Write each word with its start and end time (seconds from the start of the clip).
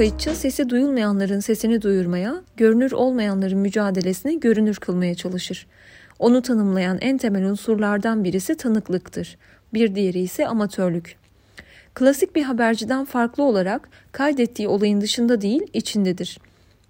kayıtçı 0.00 0.36
sesi 0.36 0.70
duyulmayanların 0.70 1.40
sesini 1.40 1.82
duyurmaya, 1.82 2.42
görünür 2.56 2.92
olmayanların 2.92 3.58
mücadelesini 3.58 4.40
görünür 4.40 4.76
kılmaya 4.76 5.14
çalışır. 5.14 5.66
Onu 6.18 6.42
tanımlayan 6.42 6.98
en 7.00 7.18
temel 7.18 7.44
unsurlardan 7.44 8.24
birisi 8.24 8.56
tanıklıktır. 8.56 9.38
Bir 9.74 9.94
diğeri 9.94 10.20
ise 10.20 10.46
amatörlük. 10.46 11.16
Klasik 11.94 12.36
bir 12.36 12.42
haberciden 12.42 13.04
farklı 13.04 13.42
olarak 13.42 13.88
kaydettiği 14.12 14.68
olayın 14.68 15.00
dışında 15.00 15.40
değil, 15.40 15.62
içindedir. 15.72 16.38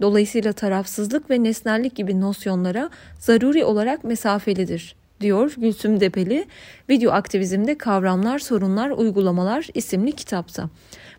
Dolayısıyla 0.00 0.52
tarafsızlık 0.52 1.30
ve 1.30 1.42
nesnellik 1.42 1.94
gibi 1.94 2.20
nosyonlara 2.20 2.90
zaruri 3.18 3.64
olarak 3.64 4.04
mesafelidir 4.04 4.94
diyor 5.20 5.54
Gülsüm 5.56 6.00
Depeli 6.00 6.46
Video 6.88 7.12
Aktivizmde 7.12 7.78
Kavramlar, 7.78 8.38
Sorunlar, 8.38 8.90
Uygulamalar 8.90 9.68
isimli 9.74 10.12
kitapta. 10.12 10.68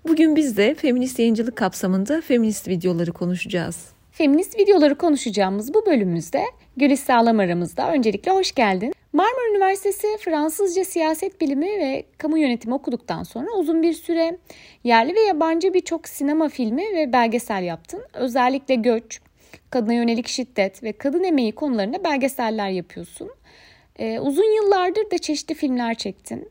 Bugün 0.07 0.35
biz 0.35 0.57
de 0.57 0.75
feminist 0.75 1.19
yayıncılık 1.19 1.55
kapsamında 1.55 2.21
feminist 2.21 2.67
videoları 2.67 3.11
konuşacağız. 3.13 3.89
Feminist 4.11 4.59
videoları 4.59 4.95
konuşacağımız 4.95 5.73
bu 5.73 5.85
bölümümüzde 5.85 6.43
Gülis 6.77 7.03
Sağlam 7.03 7.39
aramızda. 7.39 7.91
Öncelikle 7.93 8.31
hoş 8.31 8.51
geldin. 8.51 8.93
Marmara 9.13 9.49
Üniversitesi 9.51 10.07
Fransızca 10.19 10.85
siyaset 10.85 11.41
bilimi 11.41 11.65
ve 11.65 12.05
kamu 12.17 12.37
yönetimi 12.37 12.73
okuduktan 12.73 13.23
sonra 13.23 13.51
uzun 13.57 13.83
bir 13.83 13.93
süre 13.93 14.37
yerli 14.83 15.15
ve 15.15 15.19
yabancı 15.19 15.73
birçok 15.73 16.07
sinema 16.07 16.49
filmi 16.49 16.83
ve 16.95 17.13
belgesel 17.13 17.63
yaptın. 17.63 18.01
Özellikle 18.13 18.75
göç, 18.75 19.21
kadına 19.69 19.93
yönelik 19.93 20.27
şiddet 20.27 20.83
ve 20.83 20.93
kadın 20.93 21.23
emeği 21.23 21.51
konularında 21.51 22.03
belgeseller 22.03 22.69
yapıyorsun. 22.69 23.29
Ee, 23.99 24.19
uzun 24.19 24.55
yıllardır 24.55 25.11
da 25.11 25.17
çeşitli 25.17 25.55
filmler 25.55 25.95
çektin. 25.95 26.49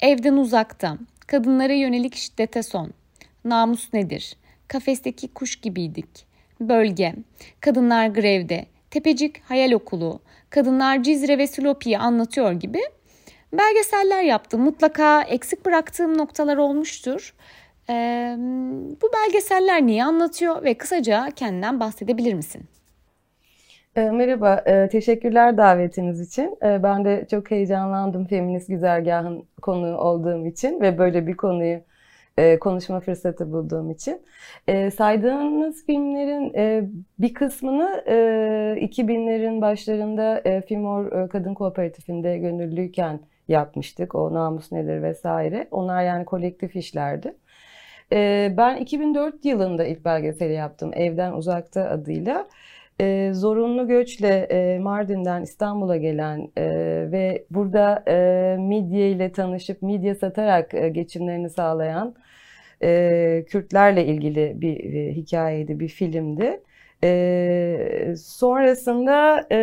Evden 0.00 0.36
uzakta, 0.36 0.98
kadınlara 1.32 1.72
yönelik 1.72 2.14
şiddete 2.16 2.62
son, 2.62 2.90
namus 3.44 3.92
nedir, 3.92 4.36
kafesteki 4.68 5.28
kuş 5.28 5.56
gibiydik, 5.56 6.26
bölge, 6.60 7.14
kadınlar 7.60 8.06
grevde, 8.06 8.66
tepecik 8.90 9.42
hayal 9.50 9.72
okulu, 9.72 10.20
kadınlar 10.50 11.02
Cizre 11.02 11.38
ve 11.38 11.46
Silopi'yi 11.46 11.98
anlatıyor 11.98 12.52
gibi 12.52 12.80
belgeseller 13.52 14.22
yaptım. 14.22 14.60
Mutlaka 14.60 15.22
eksik 15.22 15.66
bıraktığım 15.66 16.18
noktalar 16.18 16.56
olmuştur. 16.56 17.34
Ee, 17.90 18.34
bu 19.02 19.10
belgeseller 19.12 19.86
niye 19.86 20.04
anlatıyor 20.04 20.64
ve 20.64 20.74
kısaca 20.74 21.30
kendinden 21.36 21.80
bahsedebilir 21.80 22.34
misin? 22.34 22.64
E, 23.96 24.10
merhaba, 24.10 24.62
e, 24.66 24.88
teşekkürler 24.88 25.56
davetiniz 25.56 26.20
için. 26.20 26.58
E, 26.62 26.82
ben 26.82 27.04
de 27.04 27.26
çok 27.30 27.50
heyecanlandım 27.50 28.26
feminist 28.26 28.68
güzergahın 28.68 29.44
konuğu 29.62 29.96
olduğum 29.96 30.46
için 30.46 30.80
ve 30.80 30.98
böyle 30.98 31.26
bir 31.26 31.36
konuyu 31.36 31.80
konuşma 32.60 33.00
fırsatı 33.00 33.52
bulduğum 33.52 33.90
için. 33.90 34.22
Saydığınız 34.90 35.86
filmlerin 35.86 36.52
bir 37.18 37.34
kısmını 37.34 38.04
2000'lerin 38.80 39.60
başlarında 39.60 40.42
Filmor 40.66 41.28
Kadın 41.28 41.54
Kooperatifinde 41.54 42.38
gönüllüyken 42.38 43.20
yapmıştık. 43.48 44.14
O 44.14 44.34
namus 44.34 44.72
nedir 44.72 45.02
vesaire. 45.02 45.68
Onlar 45.70 46.02
yani 46.02 46.24
kolektif 46.24 46.76
işlerdi. 46.76 47.34
Ben 48.56 48.76
2004 48.76 49.44
yılında 49.44 49.84
ilk 49.84 50.04
belgeseli 50.04 50.52
yaptım. 50.52 50.90
Evden 50.94 51.32
Uzakta 51.32 51.88
adıyla 51.88 52.48
e, 53.00 53.30
zorunlu 53.32 53.88
göçle 53.88 54.28
e, 54.50 54.78
Mardin'den 54.78 55.42
İstanbul'a 55.42 55.96
gelen 55.96 56.48
e, 56.56 56.64
ve 57.12 57.44
burada 57.50 58.04
e, 58.08 58.56
midye 58.58 59.10
ile 59.10 59.32
tanışıp 59.32 59.82
midye 59.82 60.14
satarak 60.14 60.74
e, 60.74 60.88
geçimlerini 60.88 61.50
sağlayan 61.50 62.14
e, 62.82 63.44
Kürtlerle 63.48 64.06
ilgili 64.06 64.60
bir 64.60 64.94
e, 64.94 65.12
hikayeydi, 65.12 65.80
bir 65.80 65.88
filmdi. 65.88 66.60
E, 67.04 68.14
sonrasında 68.18 69.46
e, 69.52 69.56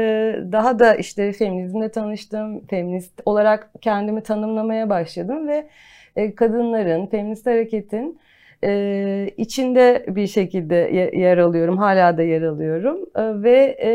daha 0.52 0.80
da 0.80 0.96
işte 0.96 1.32
feminizmle 1.34 1.92
tanıştım, 1.92 2.68
feminist 2.68 3.22
olarak 3.26 3.72
kendimi 3.82 4.24
tanımlamaya 4.24 4.90
başladım 4.90 5.48
ve 5.48 5.68
e, 6.16 6.36
kadınların, 6.36 7.08
feminist 7.08 7.46
hareketin 7.46 8.20
e, 8.64 9.30
içinde 9.38 10.06
bir 10.08 10.28
şekilde 10.28 10.76
yer 11.14 11.38
alıyorum. 11.38 11.78
Hala 11.78 12.18
da 12.18 12.24
yer 12.24 12.42
alıyorum. 12.42 12.98
E, 13.16 13.44
ve 13.44 13.78
e, 13.84 13.92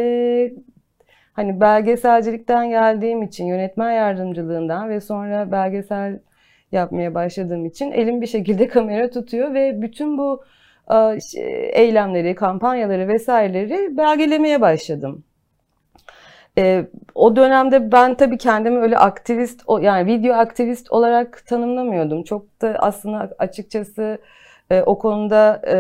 hani 1.33 1.61
belgeselcilikten 1.61 2.71
geldiğim 2.71 3.23
için 3.23 3.47
yönetmen 3.47 3.93
yardımcılığından 3.93 4.89
ve 4.89 5.01
sonra 5.01 5.53
belgesel 5.53 6.19
yapmaya 6.73 7.15
başladığım 7.15 7.67
için 7.67 7.93
elim 7.93 8.21
bir 8.21 8.27
şekilde 8.27 8.69
kamera 8.69 9.11
tutuyor 9.11 9.55
ve 9.55 9.83
bütün 9.83 10.19
bu 10.19 10.45
e, 10.91 11.19
eylemleri, 11.73 12.35
kampanyaları 12.35 13.09
vesaireleri 13.09 13.97
belgelemeye 13.97 14.61
başladım. 14.61 15.25
E, 16.59 16.87
o 17.15 17.37
dönemde 17.37 17.93
ben 17.93 18.15
tabii 18.15 18.39
kendimi 18.39 18.79
öyle 18.79 18.99
aktivist, 18.99 19.63
yani 19.81 20.07
video 20.07 20.35
aktivist 20.35 20.93
olarak 20.93 21.47
tanımlamıyordum. 21.47 22.23
Çok 22.23 22.63
da 22.63 22.77
aslında 22.79 23.31
açıkçası 23.39 24.19
e, 24.71 24.83
o 24.83 24.99
konuda 24.99 25.63
e, 25.69 25.77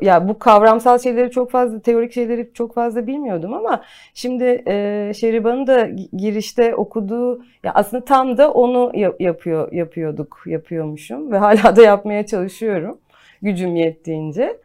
ya 0.00 0.28
bu 0.28 0.38
kavramsal 0.38 0.98
şeyleri 0.98 1.30
çok 1.30 1.50
fazla 1.50 1.80
teorik 1.80 2.12
şeyleri 2.12 2.50
çok 2.54 2.74
fazla 2.74 3.06
bilmiyordum 3.06 3.54
ama 3.54 3.82
şimdi 4.14 4.62
e, 4.68 5.12
Şeriban'ın 5.14 5.66
da 5.66 5.88
girişte 6.12 6.74
okuduğu 6.74 7.42
ya 7.64 7.72
aslında 7.74 8.04
tam 8.04 8.38
da 8.38 8.52
onu 8.52 8.92
yapıyor 9.18 9.72
yapıyorduk 9.72 10.42
yapıyormuşum 10.46 11.32
ve 11.32 11.38
hala 11.38 11.76
da 11.76 11.82
yapmaya 11.82 12.26
çalışıyorum 12.26 12.98
gücüm 13.42 13.76
yettiğince. 13.76 14.60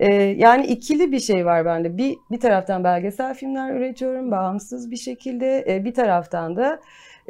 Ee, 0.00 0.12
yani 0.14 0.66
ikili 0.66 1.12
bir 1.12 1.20
şey 1.20 1.46
var 1.46 1.64
bende. 1.64 1.96
Bir, 1.96 2.16
bir 2.30 2.40
taraftan 2.40 2.84
belgesel 2.84 3.34
filmler 3.34 3.74
üretiyorum 3.74 4.30
bağımsız 4.30 4.90
bir 4.90 4.96
şekilde. 4.96 5.64
Ee, 5.68 5.84
bir 5.84 5.94
taraftan 5.94 6.56
da 6.56 6.80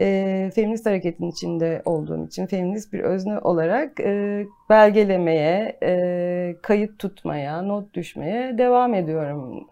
e, 0.00 0.50
feminist 0.54 0.86
hareketin 0.86 1.30
içinde 1.30 1.82
olduğum 1.84 2.26
için 2.26 2.46
feminist 2.46 2.92
bir 2.92 3.00
özne 3.00 3.38
olarak 3.38 4.00
e, 4.00 4.46
belgelemeye, 4.70 5.78
e, 5.82 6.56
kayıt 6.62 6.98
tutmaya, 6.98 7.62
not 7.62 7.94
düşmeye 7.94 8.58
devam 8.58 8.94
ediyorum. 8.94 9.66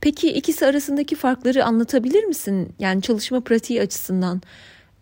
Peki 0.00 0.32
ikisi 0.32 0.66
arasındaki 0.66 1.16
farkları 1.16 1.64
anlatabilir 1.64 2.24
misin? 2.24 2.72
Yani 2.78 3.02
çalışma 3.02 3.40
pratiği 3.40 3.80
açısından. 3.82 4.42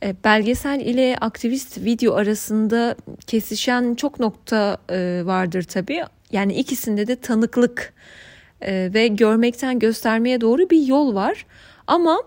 E, 0.03 0.15
belgesel 0.25 0.81
ile 0.81 1.17
aktivist 1.21 1.85
video 1.85 2.15
arasında 2.15 2.97
kesişen 3.27 3.95
çok 3.95 4.21
nokta 4.21 4.79
e, 4.91 5.23
vardır 5.25 5.63
tabii. 5.63 6.03
Yani 6.33 6.55
ikisinde 6.55 7.07
de 7.07 7.17
tanıklık 7.17 7.95
e, 8.61 8.91
ve 8.95 9.09
görmekten 9.09 9.79
göstermeye 9.79 10.41
doğru 10.41 10.71
bir 10.71 10.87
yol 10.87 11.15
var. 11.15 11.47
Ama 11.87 12.19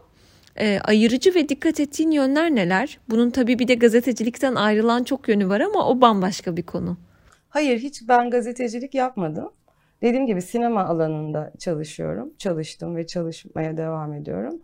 e, 0.60 0.80
ayırıcı 0.80 1.36
ve 1.36 1.50
dikkat 1.50 1.80
ettiğin 1.80 2.12
yönler 2.12 2.56
neler? 2.56 3.00
Bunun 3.10 3.30
tabii 3.30 3.60
bir 3.60 3.68
de 3.68 3.74
gazetecilikten 3.74 4.56
ayrılan 4.56 5.04
çok 5.04 5.30
yönü 5.30 5.50
var 5.50 5.60
ama 5.60 5.90
o 5.90 6.02
bambaşka 6.02 6.58
bir 6.58 6.64
konu. 6.64 6.98
Hayır 7.50 7.80
hiç 7.80 8.08
ben 8.08 8.30
gazetecilik 8.30 8.96
yapmadım. 8.96 9.50
Dediğim 10.02 10.28
gibi 10.28 10.42
sinema 10.42 10.84
alanında 10.86 11.52
çalışıyorum. 11.60 12.34
Çalıştım 12.38 12.96
ve 12.96 13.08
çalışmaya 13.08 13.78
devam 13.78 14.14
ediyorum. 14.14 14.62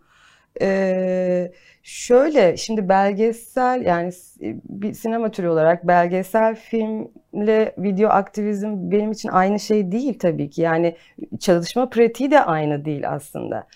Ee, 0.60 1.52
şöyle 1.82 2.56
şimdi 2.56 2.88
belgesel 2.88 3.82
yani 3.86 4.12
bir 4.68 4.94
sinema 4.94 5.30
türü 5.30 5.48
olarak 5.48 5.86
belgesel 5.86 6.54
filmle 6.54 7.74
video 7.78 8.10
aktivizm 8.10 8.90
benim 8.90 9.12
için 9.12 9.28
aynı 9.28 9.60
şey 9.60 9.92
değil 9.92 10.18
tabii 10.18 10.50
ki. 10.50 10.62
Yani 10.62 10.96
çalışma 11.40 11.88
pratiği 11.88 12.30
de 12.30 12.40
aynı 12.40 12.84
değil 12.84 13.10
aslında. 13.10 13.66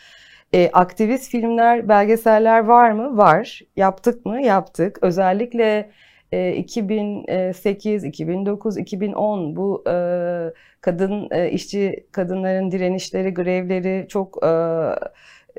E, 0.55 0.71
aktivist 0.73 1.31
filmler, 1.31 1.89
belgeseller 1.89 2.65
var 2.65 2.91
mı? 2.91 3.17
Var. 3.17 3.61
Yaptık 3.77 4.27
mı? 4.27 4.43
Yaptık. 4.43 4.99
Özellikle 5.03 5.91
e, 6.33 6.53
2008, 6.57 8.05
2009, 8.05 8.79
2010 8.79 9.57
bu 9.57 9.85
e, 9.89 9.95
kadın 10.81 11.29
e, 11.31 11.51
işçi 11.51 12.07
kadınların 12.13 12.71
direnişleri, 12.71 13.35
grevleri 13.35 14.07
çok 14.09 14.45
e, 14.45 14.49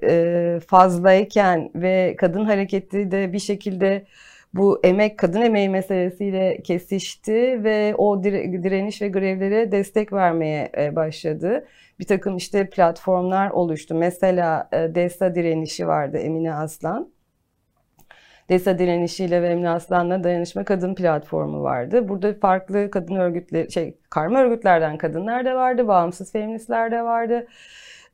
e, 0.03 0.59
fazlayken 0.67 1.71
ve 1.75 2.15
kadın 2.17 2.45
hareketi 2.45 3.11
de 3.11 3.33
bir 3.33 3.39
şekilde 3.39 4.05
bu 4.53 4.79
emek, 4.83 5.19
kadın 5.19 5.41
emeği 5.41 5.69
meselesiyle 5.69 6.61
kesişti 6.63 7.63
ve 7.63 7.95
o 7.97 8.23
direniş 8.23 9.01
ve 9.01 9.07
grevlere 9.07 9.71
destek 9.71 10.13
vermeye 10.13 10.71
e, 10.77 10.95
başladı 10.95 11.65
bir 11.99 12.07
takım 12.07 12.37
işte 12.37 12.69
platformlar 12.69 13.49
oluştu. 13.49 13.95
Mesela 13.95 14.69
e, 14.73 14.95
DESA 14.95 15.35
direnişi 15.35 15.87
vardı 15.87 16.17
Emine 16.17 16.53
Aslan. 16.53 17.13
DESA 18.49 18.79
direnişiyle 18.79 19.41
ve 19.41 19.47
Emine 19.47 19.69
Aslan'la 19.69 20.23
Dayanışma 20.23 20.63
Kadın 20.63 20.95
Platformu 20.95 21.63
vardı. 21.63 22.09
Burada 22.09 22.33
farklı 22.33 22.91
kadın 22.91 23.15
örgütleri, 23.15 23.71
şey 23.71 23.97
karma 24.09 24.39
örgütlerden 24.41 24.97
kadınlar 24.97 25.45
da 25.45 25.55
vardı, 25.55 25.87
bağımsız 25.87 26.31
feministler 26.31 26.91
de 26.91 27.03
vardı. 27.03 27.47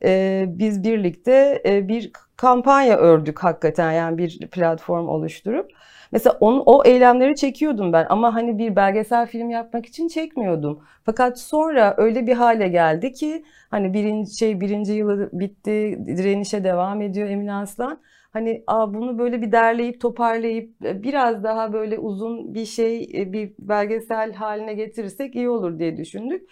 e, 0.04 0.46
biz 0.48 0.84
birlikte 0.84 1.62
e, 1.66 1.88
bir 1.88 2.12
kampanya 2.38 2.98
ördük 2.98 3.40
hakikaten 3.40 3.92
yani 3.92 4.18
bir 4.18 4.48
platform 4.48 5.08
oluşturup. 5.08 5.72
Mesela 6.12 6.38
onu, 6.40 6.64
o 6.66 6.84
eylemleri 6.86 7.36
çekiyordum 7.36 7.94
ben 7.94 8.06
ama 8.10 8.36
hani 8.36 8.58
bir 8.58 8.76
belgesel 8.76 9.28
film 9.28 9.50
yapmak 9.50 9.86
için 9.86 10.08
çekmiyordum. 10.08 10.84
Fakat 11.04 11.40
sonra 11.40 11.96
öyle 11.98 12.28
bir 12.28 12.34
hale 12.34 12.68
geldi 12.68 13.12
ki 13.14 13.44
hani 13.70 13.94
birinci 13.94 14.38
şey 14.38 14.62
birinci 14.62 14.94
yılı 14.94 15.30
bitti, 15.34 16.00
direnişe 16.08 16.64
devam 16.64 17.02
ediyor 17.02 17.30
Emine 17.30 17.54
Aslan. 17.54 18.02
Hani 18.34 18.64
a, 18.68 18.94
bunu 18.94 19.20
böyle 19.20 19.42
bir 19.42 19.52
derleyip 19.52 20.02
toparlayıp 20.02 20.86
e, 20.86 21.04
biraz 21.04 21.44
daha 21.44 21.74
böyle 21.74 21.98
uzun 22.00 22.54
bir 22.54 22.66
şey 22.66 23.04
e, 23.14 23.34
bir 23.34 23.54
belgesel 23.60 24.34
haline 24.34 24.74
getirirsek 24.74 25.36
iyi 25.36 25.50
olur 25.50 25.80
diye 25.80 25.98
düşündük. 25.98 26.50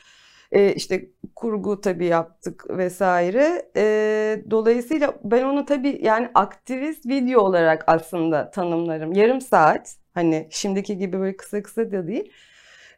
E, 0.52 0.74
işte 0.74 1.10
kurgu 1.38 1.82
tabii 1.82 2.06
yaptık 2.06 2.66
vesaire. 2.70 3.72
E, 3.78 4.44
dolayısıyla 4.52 5.14
ben 5.24 5.44
onu 5.44 5.66
tabii 5.66 6.00
yani 6.04 6.30
aktivist 6.36 7.06
video 7.06 7.42
olarak 7.42 7.84
aslında 7.88 8.52
tanımlarım. 8.52 9.14
Yarım 9.14 9.42
saat 9.42 9.96
hani 10.14 10.48
şimdiki 10.52 10.98
gibi 10.98 11.20
böyle 11.20 11.38
kısa 11.38 11.64
kısa 11.64 11.92
da 11.92 12.08
değil. 12.08 12.32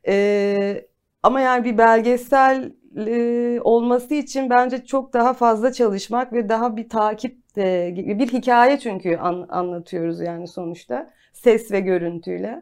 E, 0.08 0.88
ama 1.24 1.42
yani 1.42 1.66
bir 1.66 1.78
belgesel 1.78 2.72
e, 2.98 3.60
olması 3.62 4.14
için 4.14 4.50
bence 4.50 4.86
çok 4.86 5.14
daha 5.14 5.34
fazla 5.34 5.74
çalışmak 5.74 6.34
ve 6.34 6.50
daha 6.50 6.78
bir 6.78 6.90
takip 6.90 7.38
e, 7.58 7.96
bir 7.96 8.28
hikaye 8.28 8.80
çünkü 8.80 9.18
an, 9.18 9.46
anlatıyoruz 9.50 10.20
yani 10.22 10.48
sonuçta 10.48 11.10
ses 11.34 11.72
ve 11.72 11.80
görüntüyle 11.80 12.62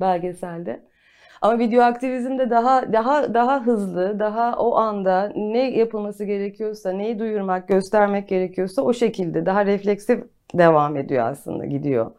belgeselde. 0.00 0.93
Ama 1.42 1.58
video 1.58 1.82
aktivizmde 1.82 2.50
daha 2.50 2.92
daha 2.92 3.34
daha 3.34 3.66
hızlı, 3.66 4.18
daha 4.18 4.56
o 4.58 4.76
anda 4.76 5.32
ne 5.36 5.70
yapılması 5.70 6.24
gerekiyorsa, 6.24 6.92
neyi 6.92 7.18
duyurmak, 7.18 7.68
göstermek 7.68 8.28
gerekiyorsa 8.28 8.82
o 8.82 8.92
şekilde 8.92 9.46
daha 9.46 9.66
refleksif 9.66 10.20
devam 10.54 10.96
ediyor 10.96 11.28
aslında 11.28 11.66
gidiyor 11.66 12.10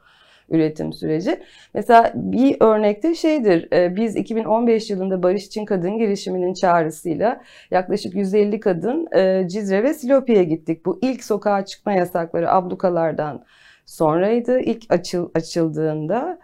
üretim 0.50 0.94
süreci. 0.94 1.39
Mesela 1.73 2.12
bir 2.15 2.57
örnekte 2.59 3.15
şeydir, 3.15 3.71
e, 3.73 3.95
biz 3.95 4.15
2015 4.15 4.89
yılında 4.89 5.23
Barış 5.23 5.45
için 5.45 5.65
Kadın 5.65 5.97
girişiminin 5.97 6.53
çağrısıyla 6.53 7.41
yaklaşık 7.71 8.15
150 8.15 8.59
kadın 8.59 9.07
e, 9.15 9.47
Cizre 9.50 9.83
ve 9.83 9.94
Silopi'ye 9.94 10.44
gittik. 10.44 10.85
Bu 10.85 11.00
ilk 11.01 11.23
sokağa 11.23 11.65
çıkma 11.65 11.94
yasakları 11.94 12.51
ablukalardan 12.51 13.44
sonraydı, 13.85 14.59
ilk 14.59 14.83
açıl, 14.89 15.29
açıldığında. 15.35 16.39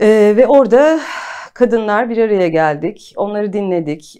E, 0.00 0.06
ve 0.36 0.46
orada 0.46 1.00
kadınlar 1.54 2.10
bir 2.10 2.18
araya 2.18 2.48
geldik, 2.48 3.14
onları 3.16 3.52
dinledik, 3.52 4.18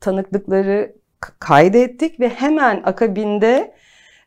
tanıklıkları 0.00 0.92
kaydettik 1.38 2.20
ve 2.20 2.28
hemen 2.28 2.82
akabinde 2.84 3.74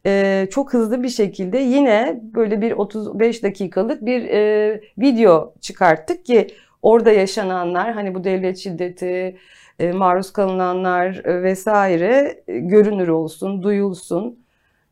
e, 0.05 0.47
çok 0.51 0.73
hızlı 0.73 1.03
bir 1.03 1.09
şekilde 1.09 1.57
yine 1.57 2.19
böyle 2.21 2.61
bir 2.61 2.71
35 2.71 3.43
dakikalık 3.43 4.05
bir 4.05 4.23
e, 4.23 4.81
video 4.97 5.53
çıkarttık 5.61 6.25
ki 6.25 6.47
orada 6.81 7.11
yaşananlar 7.11 7.93
hani 7.93 8.15
bu 8.15 8.23
devlet 8.23 8.57
şiddeti, 8.57 9.37
e, 9.79 9.91
maruz 9.91 10.33
kalınanlar 10.33 11.25
e, 11.25 11.43
vesaire 11.43 12.43
e, 12.47 12.59
görünür 12.59 13.07
olsun, 13.07 13.63
duyulsun 13.63 14.39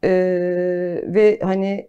e, 0.03 0.09
ve 1.03 1.39
hani 1.43 1.87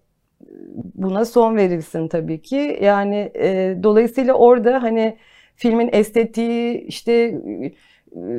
buna 0.95 1.25
son 1.25 1.57
verilsin 1.57 2.09
tabii 2.09 2.43
ki. 2.43 2.79
Yani 2.83 3.31
e, 3.35 3.77
dolayısıyla 3.83 4.35
orada 4.35 4.83
hani 4.83 5.17
filmin 5.57 5.89
estetiği 5.93 6.81
işte 6.81 7.41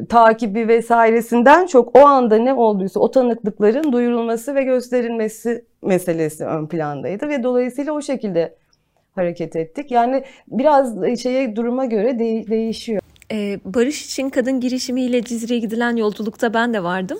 takibi 0.09 0.67
vesairesinden 0.67 1.65
çok 1.65 1.95
o 1.95 1.99
anda 1.99 2.37
ne 2.37 2.53
olduysa 2.53 2.99
o 2.99 3.11
tanıklıkların 3.11 3.91
duyurulması 3.91 4.55
ve 4.55 4.63
gösterilmesi 4.63 5.65
meselesi 5.81 6.45
ön 6.45 6.67
plandaydı 6.67 7.29
ve 7.29 7.43
dolayısıyla 7.43 7.93
o 7.93 8.01
şekilde 8.01 8.55
hareket 9.15 9.55
ettik. 9.55 9.91
Yani 9.91 10.23
biraz 10.47 10.95
şeye 11.19 11.55
duruma 11.55 11.85
göre 11.85 12.19
de- 12.19 12.47
değişiyor. 12.47 13.01
Ee, 13.31 13.59
Barış 13.65 14.05
için 14.05 14.29
kadın 14.29 14.59
girişimiyle 14.59 15.23
Cizre'ye 15.23 15.59
gidilen 15.59 15.95
yolculukta 15.95 16.53
ben 16.53 16.73
de 16.73 16.83
vardım. 16.83 17.19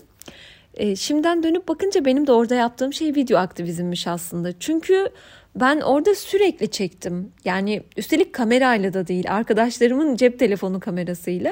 Ee, 0.78 0.96
şimdiden 0.96 1.44
dönüp 1.44 1.68
bakınca 1.68 2.06
benim 2.06 2.28
de 2.28 2.32
orada 2.32 2.56
yaptığım 2.56 2.94
şey 2.94 3.16
video 3.16 3.40
aktivizmmiş 3.40 4.08
aslında. 4.08 4.60
Çünkü 4.60 5.10
ben 5.56 5.82
orada 5.82 6.16
sürekli 6.16 6.72
çektim. 6.72 7.32
Yani 7.46 7.84
üstelik 7.98 8.34
kamerayla 8.34 8.94
da 8.94 9.08
değil, 9.08 9.26
arkadaşlarımın 9.32 10.16
cep 10.16 10.40
telefonu 10.40 10.80
kamerasıyla. 10.80 11.52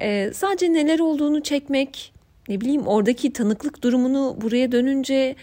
Ee, 0.00 0.30
sadece 0.34 0.72
neler 0.72 0.98
olduğunu 0.98 1.42
çekmek, 1.42 2.12
ne 2.48 2.60
bileyim 2.60 2.86
oradaki 2.86 3.32
tanıklık 3.32 3.82
durumunu 3.82 4.36
buraya 4.40 4.72
dönünce 4.72 5.36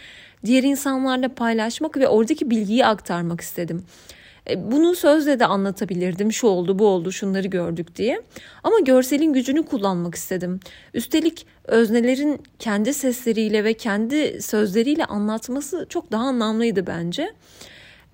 diğer 0.45 0.63
insanlarla 0.63 1.29
paylaşmak 1.29 1.97
ve 1.97 2.07
oradaki 2.07 2.49
bilgiyi 2.49 2.85
aktarmak 2.85 3.41
istedim. 3.41 3.85
Ee, 4.49 4.71
bunu 4.71 4.95
sözle 4.95 5.39
de 5.39 5.45
anlatabilirdim. 5.45 6.33
Şu 6.33 6.47
oldu, 6.47 6.79
bu 6.79 6.87
oldu, 6.87 7.11
şunları 7.11 7.47
gördük 7.47 7.95
diye. 7.95 8.21
Ama 8.63 8.79
görselin 8.79 9.33
gücünü 9.33 9.65
kullanmak 9.65 10.15
istedim. 10.15 10.59
Üstelik 10.93 11.45
öznelerin 11.67 12.41
kendi 12.59 12.93
sesleriyle 12.93 13.63
ve 13.63 13.73
kendi 13.73 14.41
sözleriyle 14.41 15.05
anlatması 15.05 15.85
çok 15.89 16.11
daha 16.11 16.23
anlamlıydı 16.23 16.87
bence. 16.87 17.33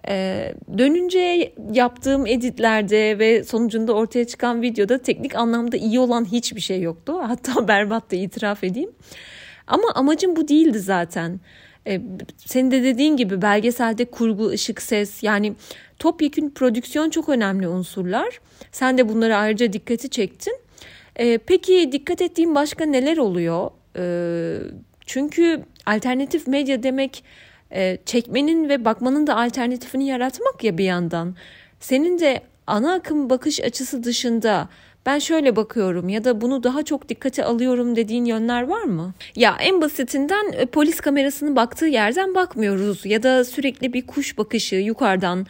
Ee, 0.07 0.53
dönünce 0.77 1.53
yaptığım 1.73 2.27
editlerde 2.27 3.19
ve 3.19 3.43
sonucunda 3.43 3.93
ortaya 3.93 4.27
çıkan 4.27 4.61
videoda 4.61 4.97
teknik 4.97 5.35
anlamda 5.35 5.77
iyi 5.77 5.99
olan 5.99 6.25
hiçbir 6.25 6.61
şey 6.61 6.81
yoktu. 6.81 7.13
Hatta 7.21 7.67
berbat 7.67 8.11
da 8.11 8.15
itiraf 8.15 8.63
edeyim. 8.63 8.91
Ama 9.67 9.91
amacım 9.95 10.35
bu 10.35 10.47
değildi 10.47 10.79
zaten. 10.79 11.39
Ee, 11.87 12.01
senin 12.37 12.71
de 12.71 12.83
dediğin 12.83 13.17
gibi 13.17 13.41
belgeselde 13.41 14.05
kurgu, 14.05 14.49
ışık, 14.49 14.81
ses 14.81 15.23
yani 15.23 15.53
topyekün 15.99 16.49
prodüksiyon 16.49 17.09
çok 17.09 17.29
önemli 17.29 17.67
unsurlar. 17.67 18.39
Sen 18.71 18.97
de 18.97 19.09
bunlara 19.09 19.37
ayrıca 19.37 19.73
dikkati 19.73 20.09
çektin. 20.09 20.57
Ee, 21.19 21.37
peki 21.37 21.89
dikkat 21.91 22.21
ettiğin 22.21 22.55
başka 22.55 22.85
neler 22.85 23.17
oluyor? 23.17 23.71
Ee, 23.97 24.57
çünkü 25.05 25.63
alternatif 25.85 26.47
medya 26.47 26.83
demek 26.83 27.23
e, 27.71 27.97
çekmenin 28.05 28.69
ve 28.69 28.85
bakmanın 28.85 29.27
da 29.27 29.37
alternatifini 29.37 30.07
yaratmak 30.07 30.63
ya 30.63 30.77
bir 30.77 30.85
yandan. 30.85 31.35
Senin 31.79 32.19
de 32.19 32.41
ana 32.67 32.93
akım 32.93 33.29
bakış 33.29 33.59
açısı 33.61 34.03
dışında 34.03 34.69
ben 35.05 35.19
şöyle 35.19 35.55
bakıyorum 35.55 36.09
ya 36.09 36.23
da 36.23 36.41
bunu 36.41 36.63
daha 36.63 36.83
çok 36.83 37.09
dikkate 37.09 37.43
alıyorum 37.43 37.95
dediğin 37.95 38.25
yönler 38.25 38.63
var 38.63 38.83
mı? 38.83 39.13
Ya 39.35 39.57
en 39.59 39.81
basitinden 39.81 40.51
e, 40.53 40.65
polis 40.65 40.99
kamerasının 40.99 41.55
baktığı 41.55 41.85
yerden 41.85 42.35
bakmıyoruz 42.35 43.05
ya 43.05 43.23
da 43.23 43.43
sürekli 43.43 43.93
bir 43.93 44.07
kuş 44.07 44.37
bakışı 44.37 44.75
yukarıdan 44.75 45.45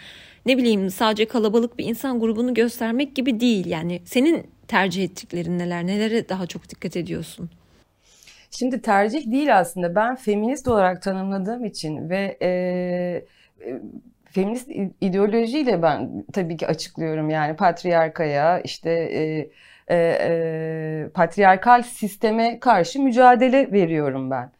ne 0.45 0.57
bileyim 0.57 0.89
sadece 0.89 1.27
kalabalık 1.27 1.77
bir 1.77 1.85
insan 1.85 2.19
grubunu 2.19 2.53
göstermek 2.53 3.15
gibi 3.15 3.39
değil. 3.39 3.65
Yani 3.65 4.01
senin 4.05 4.47
tercih 4.67 5.03
ettiklerin 5.03 5.59
neler? 5.59 5.87
Nelere 5.87 6.29
daha 6.29 6.47
çok 6.47 6.69
dikkat 6.69 6.97
ediyorsun? 6.97 7.49
Şimdi 8.51 8.81
tercih 8.81 9.31
değil 9.31 9.59
aslında. 9.59 9.95
Ben 9.95 10.15
feminist 10.15 10.67
olarak 10.67 11.01
tanımladığım 11.01 11.65
için 11.65 12.09
ve 12.09 12.37
e, 12.41 12.47
e, 12.49 13.81
feminist 14.25 14.69
ideolojiyle 15.01 15.81
ben 15.81 16.25
tabii 16.33 16.57
ki 16.57 16.67
açıklıyorum. 16.67 17.29
Yani 17.29 17.55
patriarkaya 17.55 18.59
işte 18.59 18.91
e, 18.91 19.49
e, 19.87 19.97
e, 19.97 21.09
patriarkal 21.13 21.83
sisteme 21.83 22.59
karşı 22.59 23.01
mücadele 23.01 23.71
veriyorum 23.71 24.31
ben. 24.31 24.51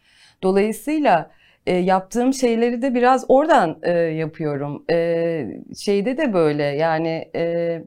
Dolayısıyla 0.44 1.32
e, 1.66 1.76
yaptığım 1.76 2.34
şeyleri 2.34 2.82
de 2.82 2.96
biraz 2.96 3.26
oradan 3.30 3.80
e, 3.84 3.92
yapıyorum. 3.92 4.86
E, 4.92 5.62
şeyde 5.78 6.18
de 6.18 6.34
böyle 6.34 6.64
yani... 6.64 7.30
E, 7.36 7.82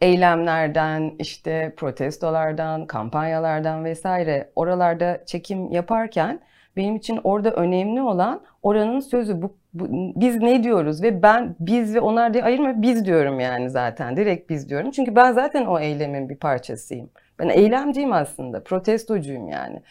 eylemlerden, 0.00 1.12
işte 1.18 1.74
protestolardan, 1.76 2.86
kampanyalardan 2.86 3.84
vesaire 3.84 4.50
oralarda 4.56 5.22
çekim 5.26 5.72
yaparken 5.72 6.40
benim 6.76 6.96
için 6.96 7.20
orada 7.24 7.50
önemli 7.50 8.02
olan 8.02 8.42
oranın 8.62 9.00
sözü. 9.00 9.42
Bu, 9.42 9.56
bu, 9.74 9.88
biz 10.20 10.36
ne 10.36 10.62
diyoruz 10.62 11.02
ve 11.02 11.22
ben 11.22 11.56
biz 11.60 11.94
ve 11.94 12.00
onlar 12.00 12.34
diye 12.34 12.44
ayırma 12.44 12.82
biz 12.82 13.04
diyorum 13.04 13.40
yani 13.40 13.70
zaten 13.70 14.16
direkt 14.16 14.50
biz 14.50 14.68
diyorum. 14.68 14.90
Çünkü 14.90 15.16
ben 15.16 15.32
zaten 15.32 15.66
o 15.66 15.78
eylemin 15.80 16.28
bir 16.28 16.36
parçasıyım. 16.36 17.10
Ben 17.38 17.48
eylemciyim 17.48 18.12
aslında, 18.12 18.62
protestocuyum 18.62 19.48
yani. 19.48 19.82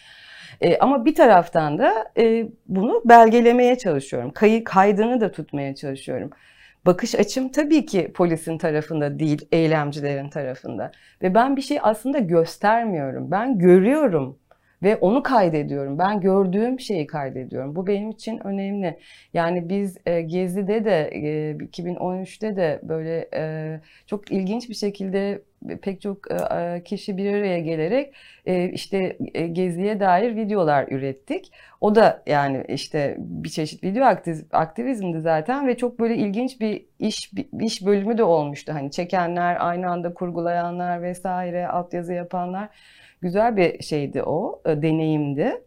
E, 0.61 0.77
ama 0.77 1.05
bir 1.05 1.15
taraftan 1.15 1.77
da 1.77 2.11
e, 2.17 2.47
bunu 2.67 3.01
belgelemeye 3.05 3.77
çalışıyorum. 3.77 4.31
Kayı 4.31 4.63
kaydını 4.63 5.21
da 5.21 5.31
tutmaya 5.31 5.75
çalışıyorum 5.75 6.31
bakış 6.85 7.15
açım 7.15 7.49
tabii 7.49 7.85
ki 7.85 8.11
polisin 8.13 8.57
tarafında 8.57 9.19
değil, 9.19 9.47
eylemcilerin 9.51 10.29
tarafında. 10.29 10.91
Ve 11.21 11.33
ben 11.33 11.57
bir 11.57 11.61
şey 11.61 11.79
aslında 11.81 12.19
göstermiyorum. 12.19 13.31
Ben 13.31 13.59
görüyorum 13.59 14.39
ve 14.85 14.95
onu 14.95 15.23
kaydediyorum. 15.23 15.99
Ben 15.99 16.21
gördüğüm 16.21 16.79
şeyi 16.79 17.07
kaydediyorum. 17.07 17.75
Bu 17.75 17.87
benim 17.87 18.09
için 18.09 18.47
önemli. 18.47 18.99
Yani 19.33 19.69
biz 19.69 19.97
e, 20.05 20.21
Gezi'de 20.21 20.85
de 20.85 21.09
e, 21.13 21.51
2013'te 21.51 22.55
de 22.55 22.79
böyle 22.83 23.29
e, 23.33 23.79
çok 24.07 24.31
ilginç 24.31 24.69
bir 24.69 24.75
şekilde 24.75 25.41
pek 25.81 26.01
çok 26.01 26.17
kişi 26.85 27.17
bir 27.17 27.33
araya 27.33 27.59
gelerek 27.59 28.13
işte 28.73 29.17
geziye 29.51 29.99
dair 29.99 30.35
videolar 30.35 30.87
ürettik. 30.91 31.51
O 31.81 31.95
da 31.95 32.23
yani 32.25 32.65
işte 32.67 33.15
bir 33.19 33.49
çeşit 33.49 33.83
video 33.83 34.05
aktivizmdi 34.51 35.21
zaten 35.21 35.67
ve 35.67 35.77
çok 35.77 35.99
böyle 35.99 36.15
ilginç 36.15 36.61
bir 36.61 36.85
iş 36.99 37.33
bir 37.33 37.65
iş 37.65 37.85
bölümü 37.85 38.17
de 38.17 38.23
olmuştu. 38.23 38.73
Hani 38.73 38.91
çekenler, 38.91 39.57
aynı 39.59 39.89
anda 39.89 40.13
kurgulayanlar 40.13 41.01
vesaire, 41.01 41.67
altyazı 41.67 42.13
yapanlar. 42.13 42.69
Güzel 43.21 43.57
bir 43.57 43.83
şeydi 43.83 44.23
o, 44.23 44.61
deneyimdi. 44.65 45.61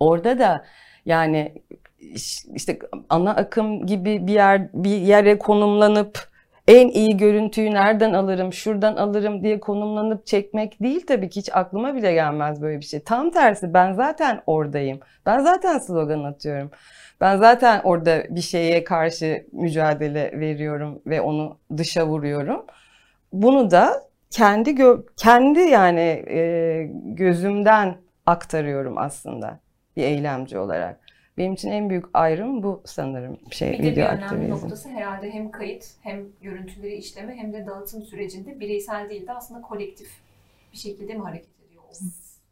Orada 0.00 0.38
da 0.38 0.64
yani 1.06 1.62
işte 2.54 2.78
ana 3.08 3.30
akım 3.36 3.86
gibi 3.86 4.26
bir 4.26 4.32
yer 4.32 4.68
bir 4.74 4.90
yere 5.00 5.38
konumlanıp 5.38 6.34
en 6.68 6.88
iyi 6.88 7.16
görüntüyü 7.16 7.70
nereden 7.74 8.12
alırım, 8.12 8.52
şuradan 8.52 8.96
alırım 8.96 9.42
diye 9.42 9.60
konumlanıp 9.60 10.26
çekmek 10.26 10.82
değil 10.82 11.06
tabii 11.06 11.28
ki 11.28 11.40
hiç 11.40 11.48
aklıma 11.52 11.94
bile 11.94 12.12
gelmez 12.12 12.62
böyle 12.62 12.80
bir 12.80 12.84
şey. 12.84 13.00
Tam 13.00 13.30
tersi 13.30 13.74
ben 13.74 13.92
zaten 13.92 14.42
oradayım. 14.46 15.00
Ben 15.26 15.40
zaten 15.40 15.78
slogan 15.78 16.24
atıyorum. 16.24 16.70
Ben 17.20 17.36
zaten 17.36 17.80
orada 17.84 18.22
bir 18.30 18.40
şeye 18.40 18.84
karşı 18.84 19.46
mücadele 19.52 20.40
veriyorum 20.40 21.02
ve 21.06 21.20
onu 21.20 21.58
dışa 21.76 22.06
vuruyorum. 22.06 22.66
Bunu 23.32 23.70
da 23.70 24.02
kendi 24.34 24.70
gö- 24.70 25.06
kendi 25.16 25.60
yani 25.60 26.24
e, 26.28 26.90
gözümden 27.04 27.96
aktarıyorum 28.26 28.98
aslında 28.98 29.60
bir 29.96 30.02
eylemci 30.02 30.58
olarak. 30.58 31.00
Benim 31.38 31.52
için 31.52 31.70
en 31.70 31.90
büyük 31.90 32.04
ayrım 32.14 32.62
bu 32.62 32.82
sanırım 32.86 33.38
şey 33.50 33.72
bir 33.72 33.78
video 33.82 33.92
de 33.92 33.96
bir 33.96 34.12
aktivizm. 34.12 34.66
noktası 34.66 34.88
herhalde 34.88 35.30
hem 35.30 35.50
kayıt 35.50 35.84
hem 36.02 36.26
görüntüleri 36.40 36.94
işleme 36.94 37.34
hem 37.34 37.52
de 37.52 37.66
dağıtım 37.66 38.02
sürecinde 38.02 38.60
bireysel 38.60 39.10
değil 39.10 39.26
de 39.26 39.32
aslında 39.32 39.60
kolektif 39.60 40.08
bir 40.72 40.78
şekilde 40.78 41.14
mi 41.14 41.22
hareket 41.22 41.60
ediyor? 41.68 41.82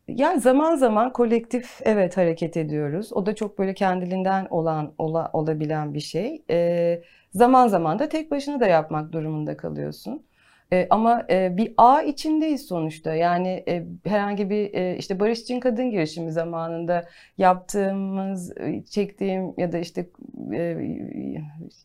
Yani 0.08 0.40
zaman 0.40 0.76
zaman 0.76 1.12
kolektif 1.12 1.80
evet 1.84 2.16
hareket 2.16 2.56
ediyoruz. 2.56 3.12
O 3.12 3.26
da 3.26 3.34
çok 3.34 3.58
böyle 3.58 3.74
kendiliğinden 3.74 4.46
olan 4.50 4.94
ola, 4.98 5.30
olabilen 5.32 5.94
bir 5.94 6.00
şey. 6.00 6.44
Ee, 6.50 7.02
zaman 7.32 7.68
zaman 7.68 7.98
da 7.98 8.08
tek 8.08 8.30
başına 8.30 8.60
da 8.60 8.66
yapmak 8.66 9.12
durumunda 9.12 9.56
kalıyorsun. 9.56 10.26
E, 10.72 10.86
ama 10.90 11.26
e, 11.30 11.56
bir 11.56 11.74
ağ 11.76 12.02
içindeyiz 12.02 12.66
sonuçta. 12.66 13.14
Yani 13.14 13.64
e, 13.68 13.84
herhangi 14.06 14.50
bir 14.50 14.74
e, 14.74 14.96
işte 14.96 15.20
Barış 15.20 15.40
için 15.40 15.60
Kadın 15.60 15.90
girişimi 15.90 16.32
zamanında 16.32 17.04
yaptığımız, 17.38 18.58
e, 18.58 18.84
çektiğim 18.84 19.54
ya 19.56 19.72
da 19.72 19.78
işte 19.78 20.06
e, 20.52 20.76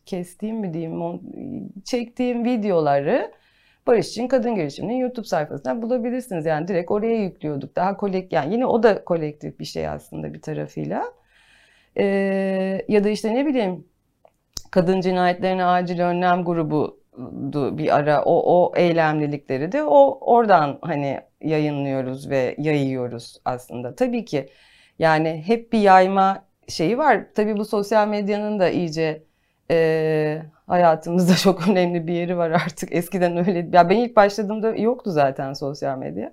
kestiğim 0.06 0.56
mi 0.56 0.74
diyeyim, 0.74 1.20
çektiğim 1.84 2.44
videoları 2.44 3.32
Barış 3.86 4.08
için 4.08 4.28
Kadın 4.28 4.54
girişiminin 4.54 4.96
YouTube 4.96 5.26
sayfasından 5.26 5.82
bulabilirsiniz. 5.82 6.46
Yani 6.46 6.68
direkt 6.68 6.90
oraya 6.90 7.16
yüklüyorduk. 7.22 7.76
Daha 7.76 7.96
kolek 7.96 8.32
yani 8.32 8.52
yine 8.54 8.66
o 8.66 8.82
da 8.82 9.04
kolektif 9.04 9.60
bir 9.60 9.64
şey 9.64 9.88
aslında 9.88 10.34
bir 10.34 10.42
tarafıyla. 10.42 11.04
E, 11.96 12.04
ya 12.88 13.04
da 13.04 13.08
işte 13.08 13.34
ne 13.34 13.46
bileyim 13.46 13.84
kadın 14.70 15.00
cinayetlerine 15.00 15.64
acil 15.64 16.00
önlem 16.00 16.44
grubu 16.44 16.97
bir 17.78 17.96
ara 17.96 18.22
o 18.22 18.34
o 18.54 18.72
eylemlilikleri 18.76 19.72
de 19.72 19.82
o 19.82 20.18
oradan 20.20 20.78
hani 20.82 21.20
yayınlıyoruz 21.40 22.30
ve 22.30 22.54
yayıyoruz 22.58 23.40
aslında. 23.44 23.94
Tabii 23.94 24.24
ki 24.24 24.48
yani 24.98 25.42
hep 25.46 25.72
bir 25.72 25.78
yayma 25.78 26.44
şeyi 26.68 26.98
var. 26.98 27.26
Tabii 27.34 27.56
bu 27.56 27.64
sosyal 27.64 28.08
medyanın 28.08 28.60
da 28.60 28.68
iyice 28.70 29.22
e, 29.70 30.42
hayatımızda 30.66 31.34
çok 31.36 31.68
önemli 31.68 32.06
bir 32.06 32.12
yeri 32.12 32.36
var 32.36 32.50
artık. 32.50 32.94
Eskiden 32.94 33.36
öyle. 33.36 33.68
Ya 33.72 33.90
ben 33.90 33.96
ilk 33.96 34.16
başladığımda 34.16 34.76
yoktu 34.76 35.10
zaten 35.10 35.52
sosyal 35.52 35.98
medya. 35.98 36.32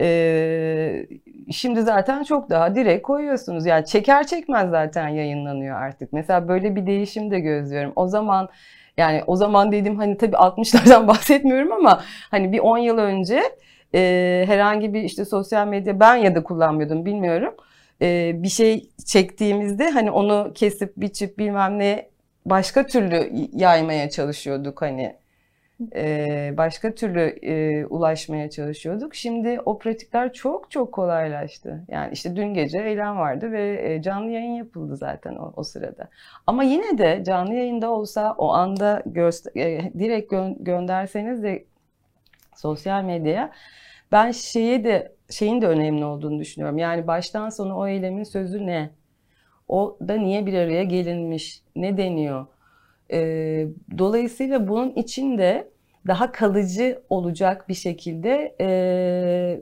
Ee, 0.00 1.06
şimdi 1.52 1.82
zaten 1.82 2.22
çok 2.22 2.50
daha 2.50 2.74
direkt 2.74 3.02
koyuyorsunuz. 3.02 3.66
Yani 3.66 3.86
çeker 3.86 4.26
çekmez 4.26 4.70
zaten 4.70 5.08
yayınlanıyor 5.08 5.76
artık. 5.76 6.12
Mesela 6.12 6.48
böyle 6.48 6.76
bir 6.76 6.86
değişim 6.86 7.30
de 7.30 7.40
gözlüyorum. 7.40 7.92
O 7.96 8.08
zaman 8.08 8.48
yani 8.96 9.22
o 9.26 9.36
zaman 9.36 9.72
dedim 9.72 9.96
hani 9.96 10.16
tabii 10.16 10.36
60'lardan 10.36 11.06
bahsetmiyorum 11.08 11.72
ama 11.72 12.02
hani 12.30 12.52
bir 12.52 12.58
10 12.58 12.78
yıl 12.78 12.98
önce 12.98 13.42
e, 13.94 14.44
herhangi 14.46 14.94
bir 14.94 15.02
işte 15.02 15.24
sosyal 15.24 15.66
medya 15.66 16.00
ben 16.00 16.16
ya 16.16 16.34
da 16.34 16.42
kullanmıyordum 16.42 17.06
bilmiyorum. 17.06 17.54
E, 18.02 18.32
bir 18.42 18.48
şey 18.48 18.88
çektiğimizde 19.06 19.90
hani 19.90 20.10
onu 20.10 20.52
kesip 20.54 20.96
biçip 20.96 21.38
bilmem 21.38 21.78
ne 21.78 22.08
başka 22.46 22.86
türlü 22.86 23.30
yaymaya 23.52 24.10
çalışıyorduk 24.10 24.82
hani 24.82 25.16
başka 26.56 26.94
türlü 26.94 27.86
ulaşmaya 27.90 28.50
çalışıyorduk. 28.50 29.14
Şimdi 29.14 29.60
o 29.64 29.78
pratikler 29.78 30.32
çok 30.32 30.70
çok 30.70 30.92
kolaylaştı. 30.92 31.84
Yani 31.88 32.12
işte 32.12 32.36
dün 32.36 32.54
gece 32.54 32.78
eylem 32.78 33.18
vardı 33.18 33.52
ve 33.52 34.00
canlı 34.02 34.30
yayın 34.30 34.54
yapıldı 34.54 34.96
zaten 34.96 35.34
o, 35.36 35.52
o 35.56 35.62
sırada. 35.62 36.08
Ama 36.46 36.64
yine 36.64 36.98
de 36.98 37.24
canlı 37.26 37.54
yayında 37.54 37.90
olsa 37.90 38.34
o 38.38 38.52
anda 38.52 39.02
direkt 39.98 40.30
gö 40.30 40.48
gönderseniz 40.60 41.42
de 41.42 41.64
sosyal 42.56 43.04
medyaya 43.04 43.52
ben 44.12 44.30
şeye 44.30 44.84
de 44.84 45.12
şeyin 45.30 45.62
de 45.62 45.66
önemli 45.66 46.04
olduğunu 46.04 46.40
düşünüyorum. 46.40 46.78
Yani 46.78 47.06
baştan 47.06 47.48
sona 47.48 47.78
o 47.78 47.86
eylemin 47.86 48.24
sözü 48.24 48.66
ne? 48.66 48.90
O 49.68 49.98
da 50.08 50.14
niye 50.14 50.46
bir 50.46 50.54
araya 50.54 50.84
gelinmiş? 50.84 51.62
Ne 51.76 51.96
deniyor? 51.96 52.46
E, 53.12 53.18
dolayısıyla 53.98 54.68
bunun 54.68 54.90
içinde 54.90 55.68
daha 56.06 56.32
kalıcı 56.32 57.02
olacak 57.08 57.68
bir 57.68 57.74
şekilde 57.74 58.56
e, 58.60 59.60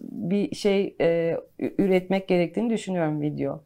bir 0.00 0.54
şey 0.54 0.96
e, 1.00 1.36
üretmek 1.58 2.28
gerektiğini 2.28 2.70
düşünüyorum 2.70 3.20
video. 3.20 3.60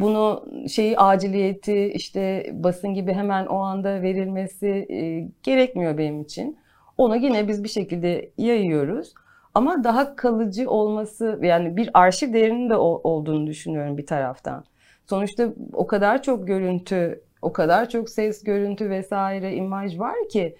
Bunu 0.00 0.44
şeyi 0.68 0.98
aciliyeti 0.98 1.86
işte 1.86 2.50
basın 2.52 2.94
gibi 2.94 3.12
hemen 3.12 3.46
o 3.46 3.58
anda 3.58 4.02
verilmesi 4.02 4.86
e, 4.90 5.28
gerekmiyor 5.42 5.98
benim 5.98 6.20
için. 6.20 6.58
Onu 6.98 7.16
yine 7.16 7.48
biz 7.48 7.64
bir 7.64 7.68
şekilde 7.68 8.30
yayıyoruz. 8.38 9.14
Ama 9.54 9.84
daha 9.84 10.16
kalıcı 10.16 10.70
olması 10.70 11.38
yani 11.42 11.76
bir 11.76 11.90
arşiv 11.94 12.32
değerinin 12.32 12.70
de 12.70 12.76
olduğunu 12.76 13.46
düşünüyorum 13.46 13.98
bir 13.98 14.06
taraftan. 14.06 14.64
Sonuçta 15.06 15.48
o 15.72 15.86
kadar 15.86 16.22
çok 16.22 16.46
görüntü 16.46 17.20
o 17.42 17.52
kadar 17.52 17.88
çok 17.88 18.10
ses, 18.10 18.44
görüntü 18.44 18.90
vesaire, 18.90 19.54
imaj 19.54 19.98
var 19.98 20.14
ki 20.32 20.56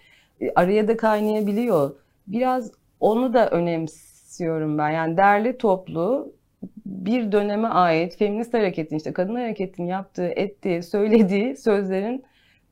araya 0.54 0.88
da 0.88 0.96
kaynayabiliyor. 0.96 1.96
Biraz 2.26 2.72
onu 3.00 3.34
da 3.34 3.50
önemsiyorum 3.50 4.78
ben. 4.78 4.90
Yani 4.90 5.16
derli 5.16 5.58
toplu 5.58 6.32
bir 6.86 7.32
döneme 7.32 7.68
ait 7.68 8.16
feminist 8.16 8.54
hareketin 8.54 8.96
işte 8.96 9.12
kadın 9.12 9.34
hareketin 9.34 9.86
yaptığı, 9.86 10.28
ettiği, 10.28 10.82
söylediği 10.82 11.56
sözlerin 11.56 12.24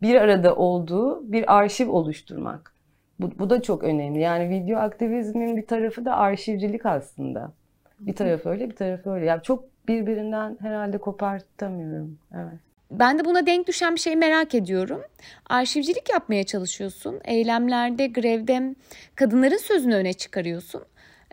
bir 0.02 0.14
arada 0.14 0.56
olduğu 0.56 1.32
bir 1.32 1.56
arşiv 1.58 1.90
oluşturmak. 1.90 2.74
Bu, 3.20 3.38
bu 3.38 3.50
da 3.50 3.62
çok 3.62 3.84
önemli. 3.84 4.20
Yani 4.20 4.50
video 4.50 4.78
aktivizmin 4.78 5.56
bir 5.56 5.66
tarafı 5.66 6.04
da 6.04 6.16
arşivcilik 6.16 6.86
aslında. 6.86 7.52
Bir 8.00 8.14
tarafı 8.14 8.48
öyle, 8.48 8.70
bir 8.70 8.76
tarafı 8.76 9.10
öyle. 9.10 9.26
Yani 9.26 9.42
çok 9.42 9.64
birbirinden 9.88 10.56
herhalde 10.60 10.98
kopartamıyorum. 10.98 12.18
Evet. 12.34 12.69
Ben 12.90 13.18
de 13.18 13.24
buna 13.24 13.46
denk 13.46 13.66
düşen 13.66 13.94
bir 13.94 14.00
şey 14.00 14.16
merak 14.16 14.54
ediyorum. 14.54 15.02
Arşivcilik 15.46 16.10
yapmaya 16.10 16.44
çalışıyorsun. 16.44 17.20
Eylemlerde, 17.24 18.06
grevde 18.06 18.74
kadınların 19.14 19.56
sözünü 19.56 19.94
öne 19.94 20.12
çıkarıyorsun. 20.12 20.82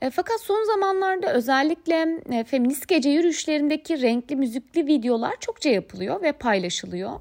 E, 0.02 0.10
fakat 0.10 0.42
son 0.42 0.64
zamanlarda 0.64 1.34
özellikle 1.34 2.22
e, 2.32 2.44
feminist 2.44 2.88
gece 2.88 3.10
yürüyüşlerindeki 3.10 4.02
renkli 4.02 4.36
müzikli 4.36 4.88
videolar 4.88 5.36
çokça 5.40 5.70
yapılıyor 5.70 6.22
ve 6.22 6.32
paylaşılıyor. 6.32 7.12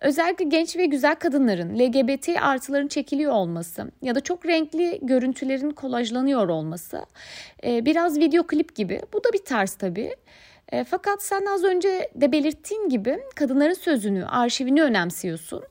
Özellikle 0.00 0.44
genç 0.44 0.76
ve 0.76 0.86
güzel 0.86 1.14
kadınların 1.14 1.78
LGBT 1.78 2.28
artıların 2.40 2.88
çekiliyor 2.88 3.32
olması 3.32 3.90
ya 4.02 4.14
da 4.14 4.20
çok 4.20 4.46
renkli 4.46 4.98
görüntülerin 5.02 5.70
kolajlanıyor 5.70 6.48
olması 6.48 7.06
e, 7.64 7.84
biraz 7.84 8.18
video 8.18 8.46
klip 8.46 8.76
gibi. 8.76 9.00
Bu 9.12 9.24
da 9.24 9.32
bir 9.32 9.44
tarz 9.44 9.74
tabii. 9.74 10.14
E, 10.72 10.84
fakat 10.84 11.22
sen 11.22 11.46
az 11.46 11.64
önce 11.64 12.10
de 12.14 12.32
belirttiğin 12.32 12.88
gibi 12.88 13.18
kadınların 13.34 13.74
sözünü, 13.74 14.26
arşivini 14.26 14.82
önemsiyorsun. 14.82 15.62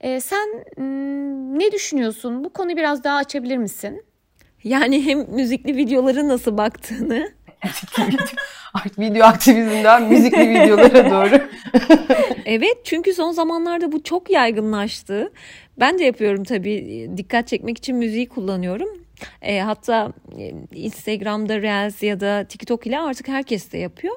E, 0.00 0.20
sen 0.20 0.64
hmm, 0.76 1.58
ne 1.58 1.72
düşünüyorsun? 1.72 2.44
Bu 2.44 2.52
konuyu 2.52 2.76
biraz 2.76 3.04
daha 3.04 3.16
açabilir 3.16 3.56
misin? 3.56 4.04
Yani 4.64 5.06
hem 5.06 5.18
müzikli 5.18 5.76
videoları 5.76 6.28
nasıl 6.28 6.56
baktığını. 6.56 7.32
video 8.98 9.26
aktivizmden 9.26 10.02
müzikli 10.02 10.50
videolara 10.50 11.10
doğru. 11.10 11.42
evet 12.44 12.84
çünkü 12.84 13.12
son 13.14 13.32
zamanlarda 13.32 13.92
bu 13.92 14.02
çok 14.02 14.30
yaygınlaştı. 14.30 15.32
Ben 15.80 15.98
de 15.98 16.04
yapıyorum 16.04 16.44
tabii 16.44 17.10
dikkat 17.16 17.48
çekmek 17.48 17.78
için 17.78 17.96
müziği 17.96 18.28
kullanıyorum. 18.28 19.01
E, 19.42 19.60
hatta 19.60 20.12
e, 20.38 20.52
Instagram'da 20.74 21.62
Reels 21.62 22.02
ya 22.02 22.20
da 22.20 22.44
TikTok 22.44 22.86
ile 22.86 22.98
artık 22.98 23.28
herkes 23.28 23.72
de 23.72 23.78
yapıyor. 23.78 24.16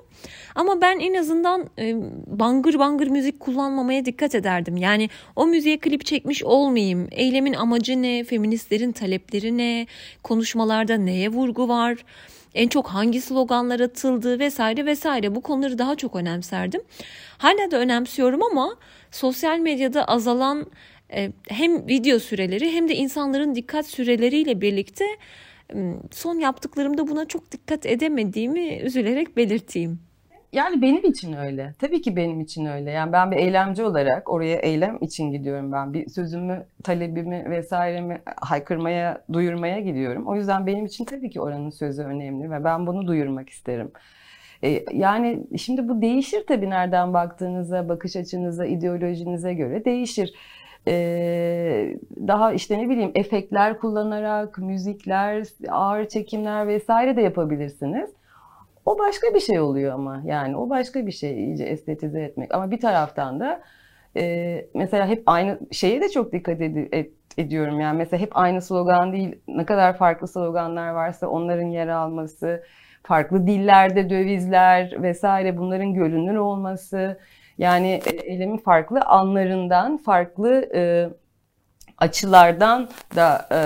Ama 0.56 0.82
ben 0.82 1.00
en 1.00 1.14
azından 1.14 1.70
e, 1.80 1.96
bangır 2.28 2.80
bangır 2.80 3.08
müzik 3.08 3.40
kullanmamaya 3.40 4.06
dikkat 4.06 4.36
ederdim. 4.36 4.78
Yani 4.78 5.10
o 5.36 5.48
müziğe 5.48 5.78
klip 5.78 6.06
çekmiş 6.06 6.44
olmayayım. 6.44 7.08
Eylemin 7.12 7.54
amacı 7.54 8.02
ne? 8.02 8.24
Feministlerin 8.24 8.92
talepleri 8.92 9.58
ne? 9.58 9.88
Konuşmalarda 10.24 10.98
neye 10.98 11.30
vurgu 11.30 11.70
var? 11.70 11.98
en 12.56 12.68
çok 12.68 12.88
hangi 12.88 13.22
sloganlar 13.22 13.80
atıldı 13.80 14.40
vesaire 14.40 14.86
vesaire 14.86 15.36
bu 15.36 15.42
konuları 15.42 15.78
daha 15.78 15.96
çok 15.96 16.16
önemserdim. 16.16 16.82
Hala 17.38 17.72
da 17.72 17.78
önemsiyorum 17.78 18.44
ama 18.44 18.76
sosyal 19.12 19.60
medyada 19.60 20.06
azalan 20.06 20.66
hem 21.48 21.88
video 21.88 22.20
süreleri 22.20 22.72
hem 22.72 22.90
de 22.90 22.96
insanların 22.96 23.56
dikkat 23.56 23.86
süreleriyle 23.86 24.62
birlikte 24.62 25.06
son 26.12 26.36
yaptıklarımda 26.36 27.08
buna 27.08 27.26
çok 27.28 27.52
dikkat 27.52 27.86
edemediğimi 27.86 28.78
üzülerek 28.78 29.38
belirteyim. 29.38 30.00
Yani 30.54 30.82
benim 30.82 31.06
için 31.06 31.34
öyle. 31.34 31.74
Tabii 31.80 32.02
ki 32.02 32.16
benim 32.16 32.42
için 32.42 32.66
öyle. 32.66 32.92
Yani 32.92 33.12
ben 33.12 33.32
bir 33.32 33.38
eylemci 33.38 33.84
olarak 33.84 34.30
oraya 34.30 34.58
eylem 34.58 34.98
için 35.02 35.32
gidiyorum 35.32 35.72
ben. 35.72 35.94
Bir 35.94 36.10
sözümü, 36.10 36.66
talebimi 36.84 37.50
vesairemi 37.50 38.22
haykırmaya, 38.42 39.22
duyurmaya 39.34 39.80
gidiyorum. 39.80 40.28
O 40.28 40.36
yüzden 40.36 40.68
benim 40.68 40.86
için 40.86 41.06
tabii 41.06 41.30
ki 41.30 41.42
oranın 41.42 41.70
sözü 41.70 42.04
önemli 42.04 42.52
ve 42.52 42.64
ben 42.64 42.88
bunu 42.88 43.08
duyurmak 43.08 43.50
isterim. 43.50 43.92
E, 44.64 44.86
yani 44.94 45.40
şimdi 45.58 45.90
bu 45.90 46.02
değişir 46.02 46.44
tabii 46.48 46.70
nereden 46.70 47.14
baktığınıza, 47.14 47.90
bakış 47.90 48.16
açınıza, 48.16 48.66
ideolojinize 48.66 49.54
göre 49.54 49.86
değişir. 49.86 50.34
Ee, 50.88 51.98
daha 52.28 52.54
işte 52.54 52.78
ne 52.78 52.90
bileyim 52.90 53.12
efektler 53.16 53.80
kullanarak 53.80 54.58
müzikler, 54.58 55.48
ağır 55.70 56.06
çekimler 56.08 56.68
vesaire 56.68 57.16
de 57.16 57.22
yapabilirsiniz. 57.22 58.10
O 58.86 59.00
başka 59.00 59.34
bir 59.34 59.40
şey 59.40 59.60
oluyor 59.60 59.94
ama 59.94 60.22
yani 60.26 60.58
o 60.58 60.70
başka 60.70 61.08
bir 61.08 61.12
şey 61.12 61.44
iyice 61.46 61.64
estetize 61.64 62.22
etmek. 62.22 62.54
Ama 62.56 62.72
bir 62.72 62.80
taraftan 62.80 63.40
da 63.40 63.62
e, 64.18 64.66
mesela 64.74 65.08
hep 65.08 65.24
aynı 65.26 65.60
şeye 65.72 66.02
de 66.02 66.10
çok 66.10 66.32
dikkat 66.34 66.60
ed- 66.62 66.90
et, 66.96 67.12
ediyorum. 67.38 67.80
Yani 67.80 67.98
mesela 67.98 68.22
hep 68.22 68.38
aynı 68.38 68.62
slogan 68.62 69.14
değil. 69.14 69.36
Ne 69.48 69.66
kadar 69.66 69.98
farklı 69.98 70.28
sloganlar 70.28 70.90
varsa 70.90 71.28
onların 71.28 71.68
yer 71.68 71.88
alması, 71.88 72.64
farklı 73.04 73.48
dillerde 73.48 74.10
dövizler 74.10 75.02
vesaire 75.04 75.58
bunların 75.58 75.94
görünür 75.94 76.36
olması. 76.36 77.18
Yani 77.58 78.02
e, 78.06 78.10
eylemin 78.10 78.58
farklı 78.58 79.02
anlarından, 79.02 79.98
farklı 79.98 80.70
e, 80.76 81.10
açılardan 81.98 82.90
da 83.16 83.48
e, 83.52 83.60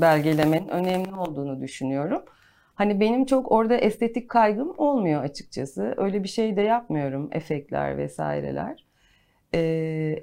belgelemenin 0.00 0.68
önemli 0.68 1.14
olduğunu 1.14 1.60
düşünüyorum. 1.60 2.22
Hani 2.74 3.00
benim 3.00 3.24
çok 3.24 3.52
orada 3.52 3.76
estetik 3.76 4.28
kaygım 4.30 4.74
olmuyor 4.78 5.22
açıkçası. 5.22 5.94
Öyle 5.96 6.22
bir 6.22 6.28
şey 6.28 6.56
de 6.56 6.62
yapmıyorum 6.62 7.28
efektler 7.32 7.98
vesaireler 7.98 8.84
e, 9.54 9.60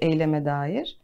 eyleme 0.00 0.44
dair. 0.44 1.00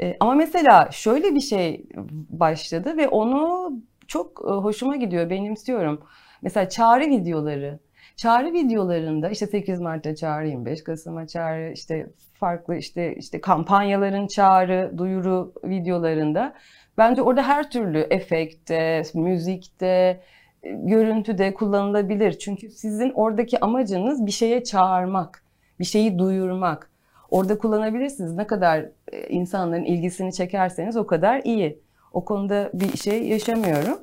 E, 0.00 0.16
ama 0.20 0.34
mesela 0.34 0.88
şöyle 0.92 1.34
bir 1.34 1.40
şey 1.40 1.86
başladı 2.30 2.96
ve 2.96 3.08
onu 3.08 3.72
çok 4.06 4.42
e, 4.48 4.50
hoşuma 4.50 4.96
gidiyor, 4.96 5.30
benimsiyorum. 5.30 6.00
Mesela 6.42 6.68
çağrı 6.68 7.04
videoları. 7.04 7.78
Çağrı 8.16 8.52
videolarında 8.52 9.28
işte 9.28 9.46
8 9.46 9.80
Mart'ta 9.80 10.14
çağrı, 10.14 10.48
25 10.48 10.84
Kasım'a 10.84 11.26
çağrı, 11.26 11.72
işte 11.72 12.06
farklı 12.34 12.76
işte 12.76 13.14
işte 13.14 13.40
kampanyaların 13.40 14.26
çağrı, 14.26 14.92
duyuru 14.98 15.52
videolarında 15.64 16.54
bence 16.98 17.22
orada 17.22 17.42
her 17.42 17.70
türlü 17.70 18.06
efekte, 18.10 19.02
müzikte, 19.14 20.20
görüntüde 20.62 21.54
kullanılabilir. 21.54 22.38
Çünkü 22.38 22.70
sizin 22.70 23.10
oradaki 23.10 23.60
amacınız 23.60 24.26
bir 24.26 24.30
şeye 24.30 24.64
çağırmak, 24.64 25.42
bir 25.80 25.84
şeyi 25.84 26.18
duyurmak. 26.18 26.90
Orada 27.30 27.58
kullanabilirsiniz. 27.58 28.32
Ne 28.32 28.46
kadar 28.46 28.86
e, 29.12 29.28
insanların 29.28 29.84
ilgisini 29.84 30.32
çekerseniz 30.32 30.96
o 30.96 31.06
kadar 31.06 31.40
iyi. 31.44 31.78
O 32.12 32.24
konuda 32.24 32.70
bir 32.74 32.96
şey 32.96 33.28
yaşamıyorum. 33.28 33.98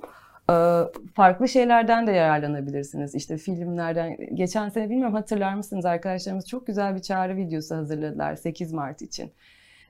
Ee, 0.54 0.84
farklı 1.14 1.48
şeylerden 1.48 2.08
de 2.08 2.12
yararlanabilirsiniz. 2.12 3.16
İşte 3.16 3.38
filmlerden. 3.38 4.18
Geçen 4.34 4.70
sene 4.70 4.90
bilmiyorum 4.90 5.14
hatırlar 5.14 5.54
mısınız 5.54 5.86
arkadaşlarımız 5.86 6.48
çok 6.48 6.68
güzel 6.68 6.96
bir 6.96 7.02
çağrı 7.02 7.36
videosu 7.36 7.76
hazırladılar 7.76 8.36
8 8.36 8.74
Mart 8.74 9.02
için. 9.02 9.32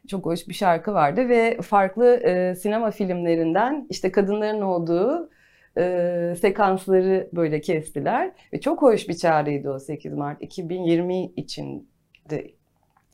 Çok 0.07 0.25
hoş 0.25 0.47
bir 0.47 0.53
şarkı 0.53 0.93
vardı 0.93 1.29
ve 1.29 1.61
farklı 1.61 2.15
e, 2.15 2.55
sinema 2.55 2.91
filmlerinden 2.91 3.87
işte 3.89 4.11
kadınların 4.11 4.61
olduğu 4.61 5.29
e, 5.77 6.35
sekansları 6.41 7.29
böyle 7.33 7.61
kestiler. 7.61 8.31
Ve 8.53 8.61
çok 8.61 8.81
hoş 8.81 9.09
bir 9.09 9.17
çağrıydı 9.17 9.71
o 9.71 9.79
8 9.79 10.13
Mart 10.13 10.41
2020 10.41 11.25
için 11.25 11.89
de 12.29 12.51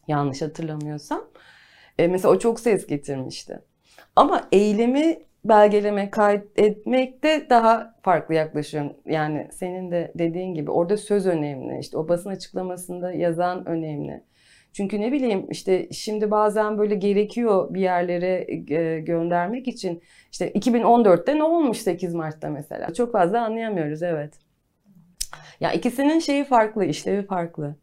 yanlış 0.07 0.41
hatırlamıyorsam. 0.41 1.21
E, 1.99 2.07
mesela 2.07 2.33
o 2.33 2.39
çok 2.39 2.59
ses 2.59 2.87
getirmişti. 2.87 3.59
Ama 4.15 4.47
eylemi 4.51 5.28
belgeleme, 5.45 6.09
kaydetmekte 6.09 7.47
daha 7.49 7.95
farklı 8.01 8.35
yaklaşıyorum. 8.35 8.93
Yani 9.05 9.47
senin 9.51 9.91
de 9.91 10.11
dediğin 10.15 10.53
gibi 10.53 10.71
orada 10.71 10.97
söz 10.97 11.27
önemli. 11.27 11.79
İşte 11.79 11.97
o 11.97 12.07
basın 12.07 12.29
açıklamasında 12.29 13.11
yazan 13.11 13.67
önemli. 13.67 14.23
Çünkü 14.73 15.01
ne 15.01 15.11
bileyim 15.11 15.47
işte 15.49 15.87
şimdi 15.91 16.31
bazen 16.31 16.77
böyle 16.77 16.95
gerekiyor 16.95 17.73
bir 17.73 17.81
yerlere 17.81 18.45
e, 18.73 18.99
göndermek 18.99 19.67
için. 19.67 20.01
İşte 20.31 20.51
2014'te 20.51 21.37
ne 21.37 21.43
olmuş 21.43 21.77
8 21.77 22.13
Mart'ta 22.15 22.49
mesela? 22.49 22.93
Çok 22.93 23.11
fazla 23.11 23.41
anlayamıyoruz 23.41 24.03
evet. 24.03 24.33
Ya 25.59 25.71
ikisinin 25.71 26.19
şeyi 26.19 26.43
farklı, 26.43 26.85
işlevi 26.85 27.25
farklı. 27.25 27.75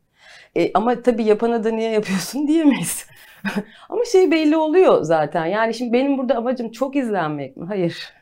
E, 0.56 0.72
ama 0.74 1.02
tabii 1.02 1.24
yapana 1.24 1.64
da 1.64 1.70
niye 1.70 1.90
yapıyorsun 1.90 2.46
diyemeyiz. 2.48 3.06
ama 3.88 4.04
şey 4.04 4.30
belli 4.30 4.56
oluyor 4.56 5.02
zaten. 5.02 5.46
Yani 5.46 5.74
şimdi 5.74 5.92
benim 5.92 6.18
burada 6.18 6.36
amacım 6.36 6.70
çok 6.70 6.96
izlenmek 6.96 7.56
mi? 7.56 7.66
Hayır. 7.66 8.12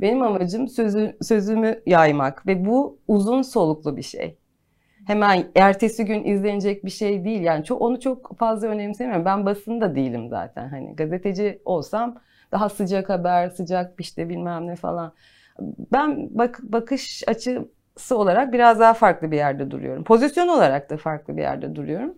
Benim 0.00 0.22
amacım 0.22 0.68
sözü, 0.68 1.16
sözümü 1.22 1.82
yaymak 1.86 2.46
ve 2.46 2.64
bu 2.64 2.98
uzun 3.08 3.42
soluklu 3.42 3.96
bir 3.96 4.02
şey 4.02 4.38
hemen 5.04 5.44
ertesi 5.54 6.04
gün 6.04 6.24
izlenecek 6.24 6.84
bir 6.84 6.90
şey 6.90 7.24
değil. 7.24 7.42
Yani 7.42 7.64
çok 7.64 7.82
onu 7.82 8.00
çok 8.00 8.38
fazla 8.38 8.68
önemsemiyorum. 8.68 9.24
Ben 9.24 9.46
basında 9.46 9.94
değilim 9.94 10.28
zaten. 10.28 10.68
Hani 10.68 10.96
gazeteci 10.96 11.62
olsam 11.64 12.18
daha 12.52 12.68
sıcak 12.68 13.08
haber, 13.10 13.48
sıcak 13.48 14.00
işte 14.00 14.28
bilmem 14.28 14.66
ne 14.66 14.76
falan. 14.76 15.12
Ben 15.92 16.28
bak 16.30 16.60
bakış 16.62 17.22
açısı 17.28 18.16
olarak 18.18 18.52
biraz 18.52 18.80
daha 18.80 18.94
farklı 18.94 19.30
bir 19.30 19.36
yerde 19.36 19.70
duruyorum. 19.70 20.04
Pozisyon 20.04 20.48
olarak 20.48 20.90
da 20.90 20.96
farklı 20.96 21.36
bir 21.36 21.42
yerde 21.42 21.74
duruyorum. 21.76 22.14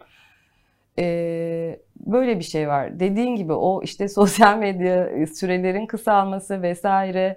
Ee, 0.99 1.79
böyle 2.07 2.39
bir 2.39 2.45
şey 2.45 2.69
var. 2.69 3.01
Dediğin 3.01 3.37
gibi 3.37 3.53
o 3.53 3.83
işte 3.83 4.09
sosyal 4.19 4.59
medya 4.59 5.27
sürelerin 5.27 5.87
kısalması 5.87 6.63
vesaire. 6.63 7.37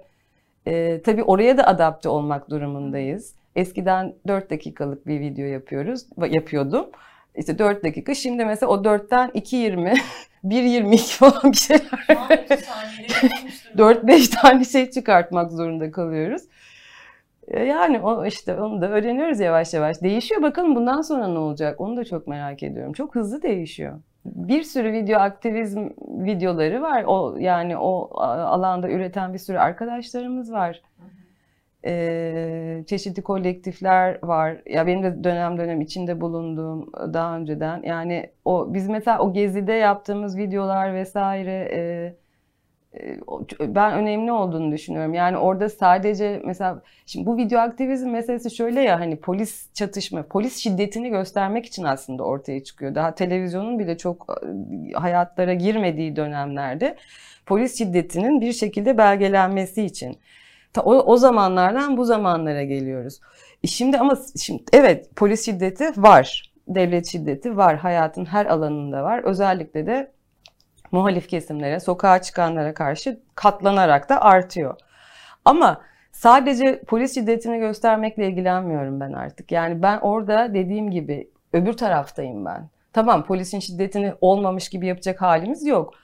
Ee, 0.66 1.00
tabii 1.04 1.22
oraya 1.22 1.56
da 1.56 1.66
adapte 1.66 2.08
olmak 2.08 2.50
durumundayız. 2.50 3.34
Eskiden 3.56 4.14
4 4.28 4.50
dakikalık 4.50 5.06
bir 5.06 5.20
video 5.20 5.46
yapıyoruz, 5.46 6.06
yapıyordum. 6.30 6.86
İşte 7.36 7.58
4 7.58 7.84
dakika. 7.84 8.14
Şimdi 8.14 8.44
mesela 8.44 8.72
o 8.72 8.76
4'ten 8.76 9.28
2.20, 9.28 9.98
1.22 10.44 10.96
falan 11.16 11.52
bir 11.52 11.56
şeyler. 11.56 11.84
4-5 13.76 14.30
tane 14.40 14.64
şey 14.64 14.90
çıkartmak 14.90 15.52
zorunda 15.52 15.90
kalıyoruz. 15.90 16.42
E, 17.50 17.64
yani 17.64 18.00
o 18.00 18.26
işte 18.26 18.60
onu 18.60 18.80
da 18.80 18.88
öğreniyoruz 18.88 19.40
yavaş 19.40 19.74
yavaş. 19.74 20.02
Değişiyor 20.02 20.42
bakalım 20.42 20.74
bundan 20.74 21.00
sonra 21.00 21.28
ne 21.28 21.38
olacak? 21.38 21.80
Onu 21.80 21.96
da 21.96 22.04
çok 22.04 22.26
merak 22.26 22.62
ediyorum. 22.62 22.92
Çok 22.92 23.14
hızlı 23.14 23.42
değişiyor. 23.42 24.00
Bir 24.24 24.62
sürü 24.62 24.92
video 24.92 25.20
aktivizm 25.20 25.88
videoları 26.08 26.82
var. 26.82 27.04
O 27.06 27.36
yani 27.38 27.76
o 27.76 28.20
alanda 28.20 28.90
üreten 28.90 29.32
bir 29.32 29.38
sürü 29.38 29.58
arkadaşlarımız 29.58 30.52
var 30.52 30.82
e, 31.84 32.84
çeşitli 32.86 33.22
kolektifler 33.22 34.18
var. 34.22 34.62
Ya 34.66 34.86
benim 34.86 35.02
de 35.02 35.24
dönem 35.24 35.58
dönem 35.58 35.80
içinde 35.80 36.20
bulunduğum 36.20 36.92
daha 36.92 37.36
önceden. 37.36 37.82
Yani 37.82 38.30
o 38.44 38.74
biz 38.74 38.88
mesela 38.88 39.18
o 39.18 39.32
gezide 39.32 39.72
yaptığımız 39.72 40.36
videolar 40.36 40.94
vesaire 40.94 41.68
e, 41.72 42.14
ben 43.60 43.92
önemli 43.92 44.32
olduğunu 44.32 44.72
düşünüyorum. 44.72 45.14
Yani 45.14 45.36
orada 45.36 45.68
sadece 45.68 46.42
mesela 46.44 46.82
şimdi 47.06 47.26
bu 47.26 47.36
video 47.36 47.60
aktivizm 47.60 48.10
meselesi 48.10 48.50
şöyle 48.50 48.80
ya 48.80 49.00
hani 49.00 49.16
polis 49.16 49.72
çatışma, 49.74 50.22
polis 50.22 50.56
şiddetini 50.56 51.10
göstermek 51.10 51.66
için 51.66 51.84
aslında 51.84 52.24
ortaya 52.24 52.64
çıkıyor. 52.64 52.94
Daha 52.94 53.14
televizyonun 53.14 53.78
bile 53.78 53.98
çok 53.98 54.42
hayatlara 54.94 55.54
girmediği 55.54 56.16
dönemlerde 56.16 56.96
polis 57.46 57.78
şiddetinin 57.78 58.40
bir 58.40 58.52
şekilde 58.52 58.98
belgelenmesi 58.98 59.82
için. 59.82 60.18
O, 60.78 60.94
o 60.94 61.16
zamanlardan 61.16 61.96
bu 61.96 62.04
zamanlara 62.04 62.62
geliyoruz. 62.62 63.20
E 63.64 63.66
şimdi 63.66 63.98
ama 63.98 64.18
şimdi 64.40 64.62
evet 64.72 65.16
polis 65.16 65.46
şiddeti 65.46 66.02
var. 66.02 66.52
Devlet 66.68 67.06
şiddeti 67.06 67.56
var. 67.56 67.76
Hayatın 67.76 68.24
her 68.24 68.46
alanında 68.46 69.02
var. 69.02 69.22
Özellikle 69.24 69.86
de 69.86 70.12
muhalif 70.92 71.28
kesimlere, 71.28 71.80
sokağa 71.80 72.22
çıkanlara 72.22 72.74
karşı 72.74 73.20
katlanarak 73.34 74.08
da 74.08 74.22
artıyor. 74.22 74.76
Ama 75.44 75.80
sadece 76.12 76.82
polis 76.82 77.14
şiddetini 77.14 77.58
göstermekle 77.58 78.28
ilgilenmiyorum 78.28 79.00
ben 79.00 79.12
artık. 79.12 79.52
Yani 79.52 79.82
ben 79.82 79.98
orada 79.98 80.54
dediğim 80.54 80.90
gibi 80.90 81.30
öbür 81.52 81.72
taraftayım 81.72 82.44
ben. 82.44 82.68
Tamam 82.92 83.24
polisin 83.24 83.60
şiddetini 83.60 84.14
olmamış 84.20 84.68
gibi 84.68 84.86
yapacak 84.86 85.20
halimiz 85.22 85.66
yok. 85.66 85.94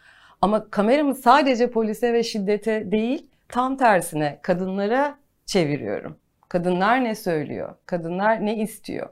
Ama 0.41 0.71
kameramı 0.71 1.15
sadece 1.15 1.71
polise 1.71 2.13
ve 2.13 2.23
şiddete 2.23 2.93
değil 2.93 3.31
tam 3.49 3.77
tersine 3.77 4.39
kadınlara 4.43 5.19
çeviriyorum. 5.47 6.17
Kadınlar 6.49 7.05
ne 7.05 7.15
söylüyor? 7.15 7.75
Kadınlar 7.87 8.47
ne 8.47 8.57
istiyor? 8.57 9.09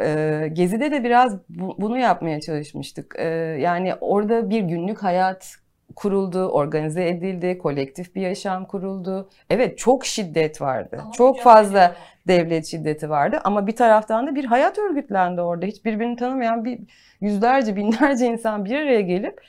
Ee, 0.00 0.48
Gezi'de 0.52 0.90
de 0.90 1.04
biraz 1.04 1.38
bu, 1.48 1.76
bunu 1.78 1.98
yapmaya 1.98 2.40
çalışmıştık. 2.40 3.14
Ee, 3.18 3.24
yani 3.60 3.94
orada 4.00 4.50
bir 4.50 4.60
günlük 4.60 5.02
hayat 5.02 5.56
kuruldu, 5.96 6.48
organize 6.48 7.08
edildi, 7.08 7.58
kolektif 7.58 8.14
bir 8.14 8.22
yaşam 8.22 8.64
kuruldu. 8.64 9.28
Evet 9.50 9.78
çok 9.78 10.06
şiddet 10.06 10.60
vardı. 10.60 10.98
Ama 11.02 11.12
çok 11.12 11.40
fazla 11.40 11.94
devlet 12.28 12.66
şiddeti 12.66 13.10
vardı 13.10 13.40
ama 13.44 13.66
bir 13.66 13.76
taraftan 13.76 14.26
da 14.26 14.34
bir 14.34 14.44
hayat 14.44 14.78
örgütlendi 14.78 15.40
orada. 15.40 15.66
Hiç 15.66 15.84
birbirini 15.84 16.16
tanımayan 16.16 16.64
bir 16.64 16.78
yüzlerce, 17.20 17.76
binlerce 17.76 18.26
insan 18.26 18.64
bir 18.64 18.76
araya 18.76 19.00
gelip 19.00 19.40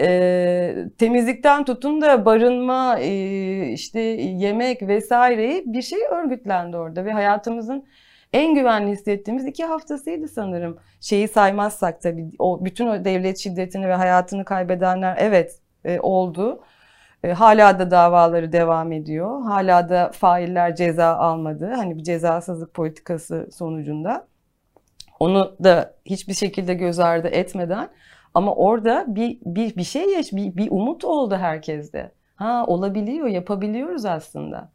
e, 0.00 0.74
temizlikten 0.98 1.64
tutun 1.64 2.00
da 2.00 2.24
barınma, 2.24 2.98
e, 3.00 3.68
işte 3.68 4.00
yemek 4.00 4.82
vesaireyi 4.82 5.62
bir 5.66 5.82
şey 5.82 5.98
örgütlendi 6.10 6.76
orada 6.76 7.04
ve 7.04 7.12
hayatımızın 7.12 7.84
en 8.34 8.54
güvenli 8.54 8.92
hissettiğimiz 8.92 9.46
iki 9.46 9.64
haftasıydı 9.64 10.28
sanırım. 10.28 10.78
Şeyi 11.00 11.28
saymazsak 11.28 12.02
tabii 12.02 12.30
o 12.38 12.64
bütün 12.64 12.86
o 12.86 13.04
devlet 13.04 13.38
şiddetini 13.38 13.88
ve 13.88 13.94
hayatını 13.94 14.44
kaybedenler 14.44 15.16
evet 15.20 15.58
e, 15.84 16.00
oldu. 16.00 16.62
E, 17.24 17.32
hala 17.32 17.78
da 17.78 17.90
davaları 17.90 18.52
devam 18.52 18.92
ediyor. 18.92 19.42
Hala 19.42 19.88
da 19.88 20.10
failler 20.14 20.76
ceza 20.76 21.16
almadı. 21.16 21.72
Hani 21.76 21.98
bir 21.98 22.02
cezasızlık 22.02 22.74
politikası 22.74 23.48
sonucunda. 23.52 24.26
Onu 25.20 25.56
da 25.64 25.94
hiçbir 26.06 26.34
şekilde 26.34 26.74
göz 26.74 26.98
ardı 26.98 27.28
etmeden 27.28 27.88
ama 28.34 28.54
orada 28.54 29.04
bir 29.08 29.38
bir 29.44 29.76
bir 29.76 29.84
şey 29.84 30.10
yaş 30.10 30.32
bir, 30.32 30.56
bir 30.56 30.70
umut 30.70 31.04
oldu 31.04 31.36
herkeste. 31.36 32.12
Ha 32.36 32.64
olabiliyor, 32.66 33.26
yapabiliyoruz 33.26 34.04
aslında. 34.04 34.72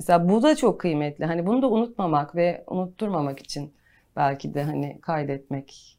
Mesela 0.00 0.28
bu 0.28 0.42
da 0.42 0.56
çok 0.56 0.80
kıymetli. 0.80 1.24
Hani 1.24 1.46
bunu 1.46 1.62
da 1.62 1.70
unutmamak 1.70 2.34
ve 2.34 2.64
unutturmamak 2.66 3.40
için 3.40 3.74
belki 4.16 4.54
de 4.54 4.62
hani 4.62 5.00
kaydetmek 5.00 5.98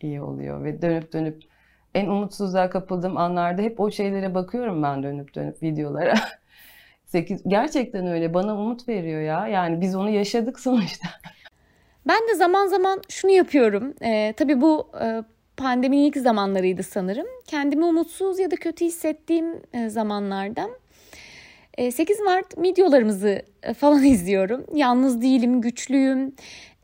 iyi 0.00 0.22
oluyor 0.22 0.64
ve 0.64 0.82
dönüp 0.82 1.12
dönüp 1.12 1.42
en 1.94 2.06
umutsuzluğa 2.06 2.70
kapıldığım 2.70 3.16
anlarda 3.16 3.62
hep 3.62 3.80
o 3.80 3.90
şeylere 3.90 4.34
bakıyorum 4.34 4.82
ben 4.82 5.02
dönüp 5.02 5.34
dönüp 5.34 5.62
videolara. 5.62 6.14
8 7.06 7.42
gerçekten 7.46 8.06
öyle 8.06 8.34
bana 8.34 8.56
umut 8.56 8.88
veriyor 8.88 9.20
ya. 9.20 9.48
Yani 9.48 9.80
biz 9.80 9.94
onu 9.94 10.10
yaşadık 10.10 10.60
sonuçta. 10.60 11.08
Ben 12.06 12.28
de 12.28 12.34
zaman 12.34 12.66
zaman 12.66 13.00
şunu 13.08 13.30
yapıyorum. 13.30 13.94
Ee, 14.02 14.34
tabii 14.36 14.60
bu 14.60 14.90
e, 15.02 15.22
pandeminin 15.56 16.02
ilk 16.02 16.16
zamanlarıydı 16.16 16.82
sanırım. 16.82 17.26
Kendimi 17.46 17.84
umutsuz 17.84 18.38
ya 18.38 18.50
da 18.50 18.56
kötü 18.56 18.84
hissettiğim 18.84 19.62
e, 19.72 19.88
zamanlarda 19.88 20.68
8 21.78 22.20
e, 22.20 22.22
Mart 22.22 22.58
videolarımızı 22.58 23.42
e, 23.62 23.74
falan 23.74 24.04
izliyorum. 24.04 24.66
Yalnız 24.74 25.22
değilim, 25.22 25.60
güçlüyüm 25.60 26.34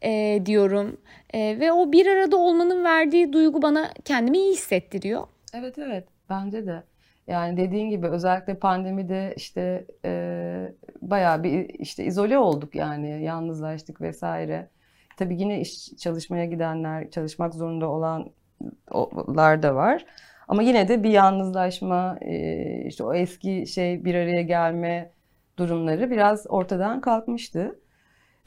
e, 0.02 0.42
diyorum. 0.46 0.96
E, 1.34 1.60
ve 1.60 1.72
o 1.72 1.92
bir 1.92 2.06
arada 2.06 2.36
olmanın 2.36 2.84
verdiği 2.84 3.32
duygu 3.32 3.62
bana 3.62 3.92
kendimi 4.04 4.38
iyi 4.38 4.52
hissettiriyor. 4.52 5.26
Evet 5.54 5.78
evet 5.78 6.08
bence 6.30 6.66
de. 6.66 6.82
Yani 7.26 7.56
dediğin 7.56 7.90
gibi 7.90 8.06
özellikle 8.06 8.54
pandemide 8.54 9.34
işte 9.36 9.86
e, 10.04 10.72
bayağı 11.02 11.42
bir 11.42 11.68
işte 11.68 12.04
izole 12.04 12.38
olduk 12.38 12.74
yani 12.74 13.22
yalnızlaştık 13.22 14.00
vesaire. 14.00 14.68
Tabii 15.16 15.40
yine 15.40 15.60
iş 15.60 15.96
çalışmaya 15.96 16.44
gidenler, 16.44 17.10
çalışmak 17.10 17.54
zorunda 17.54 17.88
olanlar 17.88 19.62
da 19.62 19.74
var. 19.74 20.04
Ama 20.48 20.62
yine 20.62 20.88
de 20.88 21.02
bir 21.02 21.10
yalnızlaşma, 21.10 22.18
e, 22.20 22.84
işte 22.86 23.04
o 23.04 23.14
eski 23.14 23.66
şey 23.66 24.04
bir 24.04 24.14
araya 24.14 24.42
gelme 24.42 25.10
durumları 25.58 26.10
biraz 26.10 26.46
ortadan 26.48 27.00
kalkmıştı. 27.00 27.80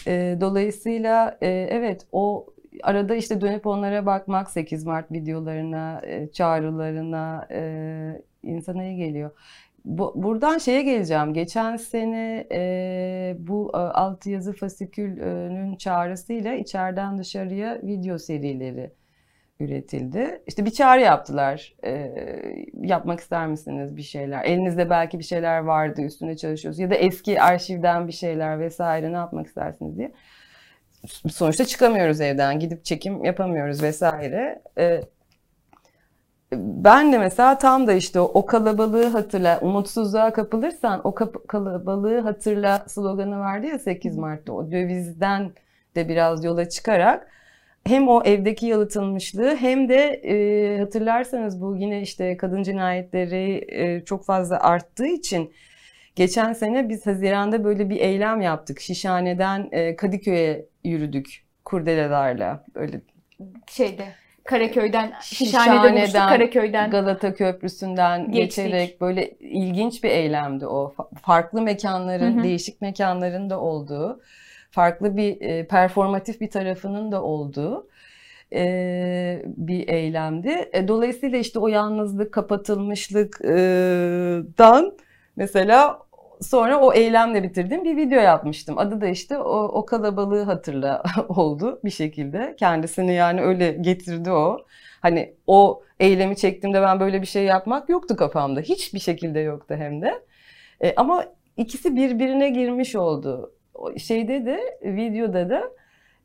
E, 0.07 0.37
dolayısıyla 0.41 1.37
e, 1.41 1.47
evet 1.49 2.07
o 2.11 2.47
arada 2.83 3.15
işte 3.15 3.41
dönüp 3.41 3.67
onlara 3.67 4.05
bakmak 4.05 4.51
8 4.51 4.85
Mart 4.85 5.11
videolarına, 5.11 6.01
çağrılarına 6.33 7.47
insana 8.43 8.83
iyi 8.83 8.95
geliyor. 8.97 9.31
Bu, 9.85 10.13
buradan 10.15 10.57
şeye 10.57 10.81
geleceğim. 10.81 11.33
Geçen 11.33 11.77
sene 11.77 12.47
e, 12.51 13.35
bu 13.39 13.69
alt 13.73 14.25
yazı 14.25 14.53
fasikülünün 14.53 15.75
çağrısıyla 15.75 16.53
içeriden 16.53 17.17
dışarıya 17.17 17.79
video 17.83 18.17
serileri 18.17 18.91
üretildi. 19.61 20.41
İşte 20.47 20.65
bir 20.65 20.71
çağrı 20.71 21.01
yaptılar. 21.01 21.73
E, 21.85 22.13
yapmak 22.73 23.19
ister 23.19 23.47
misiniz 23.47 23.97
bir 23.97 24.01
şeyler? 24.01 24.43
Elinizde 24.43 24.89
belki 24.89 25.19
bir 25.19 25.23
şeyler 25.23 25.59
vardı, 25.59 26.01
üstüne 26.01 26.37
çalışıyoruz. 26.37 26.79
Ya 26.79 26.89
da 26.89 26.95
eski 26.95 27.41
arşivden 27.41 28.07
bir 28.07 28.13
şeyler 28.13 28.59
vesaire 28.59 29.13
ne 29.13 29.17
yapmak 29.17 29.47
istersiniz 29.47 29.97
diye. 29.97 30.11
Sonuçta 31.31 31.65
çıkamıyoruz 31.65 32.21
evden, 32.21 32.59
gidip 32.59 32.85
çekim 32.85 33.25
yapamıyoruz 33.25 33.83
vesaire. 33.83 34.61
E, 34.77 35.01
ben 36.53 37.13
de 37.13 37.17
mesela 37.17 37.57
tam 37.57 37.87
da 37.87 37.93
işte 37.93 38.19
o, 38.19 38.23
o 38.23 38.45
kalabalığı 38.45 39.07
hatırla, 39.07 39.59
umutsuzluğa 39.61 40.33
kapılırsan 40.33 41.01
o 41.03 41.15
kap- 41.15 41.47
kalabalığı 41.47 42.19
hatırla 42.19 42.83
sloganı 42.87 43.39
vardı 43.39 43.67
ya 43.67 43.79
8 43.79 44.17
Mart'ta. 44.17 44.53
O 44.53 44.71
dövizden 44.71 45.51
de 45.95 46.09
biraz 46.09 46.43
yola 46.43 46.69
çıkarak 46.69 47.27
hem 47.87 48.07
o 48.07 48.23
evdeki 48.23 48.65
yalıtılmışlığı 48.65 49.55
hem 49.55 49.89
de 49.89 50.21
e, 50.23 50.79
hatırlarsanız 50.79 51.61
bu 51.61 51.75
yine 51.75 52.01
işte 52.01 52.37
kadın 52.37 52.63
cinayetleri 52.63 53.65
e, 53.67 54.05
çok 54.05 54.25
fazla 54.25 54.59
arttığı 54.59 55.07
için 55.07 55.53
geçen 56.15 56.53
sene 56.53 56.89
biz 56.89 57.05
Haziran'da 57.05 57.63
böyle 57.63 57.89
bir 57.89 57.97
eylem 57.97 58.41
yaptık. 58.41 58.79
Şişhane'den 58.79 59.69
e, 59.71 59.95
Kadıköy'e 59.95 60.65
yürüdük 60.83 61.45
kurdelelerle 61.65 62.59
böyle 62.75 63.01
şeyde 63.67 64.05
Karaköy'den 64.43 65.13
Şişhane'de 65.21 65.93
buluştuk 65.93 66.21
Karaköy'den 66.21 66.91
Galata 66.91 67.33
Köprüsü'nden 67.33 68.31
Geçtik. 68.31 68.65
geçerek 68.65 69.01
böyle 69.01 69.29
ilginç 69.39 70.03
bir 70.03 70.09
eylemdi 70.09 70.67
o. 70.67 70.95
Farklı 71.21 71.61
mekanların, 71.61 72.35
hı 72.35 72.39
hı. 72.39 72.43
değişik 72.43 72.81
mekanların 72.81 73.49
da 73.49 73.59
olduğu 73.59 74.21
farklı 74.71 75.17
bir 75.17 75.41
e, 75.41 75.67
performatif 75.67 76.41
bir 76.41 76.49
tarafının 76.49 77.11
da 77.11 77.23
olduğu 77.23 77.87
e, 78.53 79.41
bir 79.45 79.87
eylemdi. 79.87 80.69
E, 80.73 80.87
dolayısıyla 80.87 81.37
işte 81.37 81.59
o 81.59 81.67
yalnızlık, 81.67 82.33
kapatılmışlıktan 82.33 84.97
mesela 85.35 85.99
sonra 86.41 86.79
o 86.79 86.93
eylemle 86.93 87.43
bitirdiğim 87.43 87.83
bir 87.83 87.97
video 87.97 88.21
yapmıştım. 88.21 88.77
Adı 88.77 89.01
da 89.01 89.07
işte 89.07 89.37
o, 89.37 89.63
o 89.63 89.85
kalabalığı 89.85 90.43
hatırla 90.43 91.03
oldu 91.29 91.79
bir 91.83 91.89
şekilde. 91.89 92.55
Kendisini 92.59 93.13
yani 93.13 93.41
öyle 93.41 93.71
getirdi 93.71 94.31
o. 94.31 94.65
Hani 95.01 95.35
o 95.47 95.83
eylemi 95.99 96.35
çektiğimde 96.35 96.81
ben 96.81 96.99
böyle 96.99 97.21
bir 97.21 97.27
şey 97.27 97.43
yapmak 97.43 97.89
yoktu 97.89 98.15
kafamda. 98.15 98.61
Hiçbir 98.61 98.99
şekilde 98.99 99.39
yoktu 99.39 99.75
hem 99.77 100.01
de. 100.01 100.21
E, 100.81 100.95
ama 100.95 101.25
ikisi 101.57 101.95
birbirine 101.95 102.49
girmiş 102.49 102.95
oldu 102.95 103.51
şeyde 103.97 104.45
de 104.45 104.59
videoda 104.83 105.49
da 105.49 105.71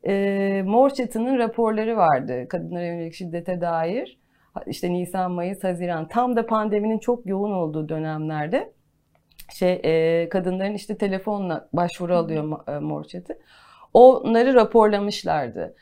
e, 0.07 0.63
Mor 0.65 0.89
Çatı'nın 0.89 1.37
raporları 1.37 1.97
vardı 1.97 2.47
kadınlara 2.49 2.85
yönelik 2.85 3.13
şiddete 3.13 3.61
dair. 3.61 4.19
İşte 4.65 4.93
Nisan, 4.93 5.31
Mayıs, 5.31 5.63
Haziran 5.63 6.07
tam 6.07 6.35
da 6.35 6.45
pandeminin 6.45 6.99
çok 6.99 7.25
yoğun 7.25 7.51
olduğu 7.51 7.89
dönemlerde 7.89 8.73
şey 9.53 9.81
e, 9.83 10.29
kadınların 10.29 10.73
işte 10.73 10.97
telefonla 10.97 11.69
başvuru 11.73 12.15
alıyor 12.15 12.43
Mor 12.81 13.03
Çatı. 13.03 13.37
Onları 13.93 14.53
raporlamışlardı. 14.53 15.75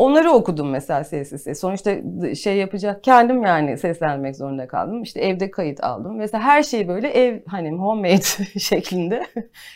Onları 0.00 0.30
okudum 0.30 0.70
mesela 0.70 1.04
sessiz. 1.04 1.58
Sonuçta 1.60 1.94
şey 2.34 2.56
yapacak 2.56 3.04
kendim 3.04 3.42
yani 3.42 3.78
seslenmek 3.78 4.36
zorunda 4.36 4.68
kaldım. 4.68 5.02
İşte 5.02 5.20
evde 5.20 5.50
kayıt 5.50 5.84
aldım. 5.84 6.16
Mesela 6.16 6.44
her 6.44 6.62
şey 6.62 6.88
böyle 6.88 7.08
ev 7.08 7.40
hani 7.46 7.70
homemade 7.70 8.58
şeklinde 8.58 9.26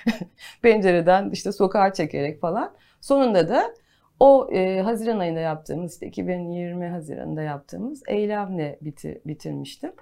pencereden 0.62 1.30
işte 1.30 1.52
sokağa 1.52 1.92
çekerek 1.92 2.40
falan. 2.40 2.72
Sonunda 3.00 3.48
da 3.48 3.74
o 4.20 4.48
e, 4.52 4.80
Haziran 4.80 5.18
ayında 5.18 5.40
yaptığımız 5.40 5.92
işte 5.92 6.06
2020 6.06 6.88
Haziran'da 6.88 7.42
yaptığımız 7.42 8.02
eylemle 8.08 8.78
bitir, 8.80 9.18
bitirmiştim. 9.26 9.92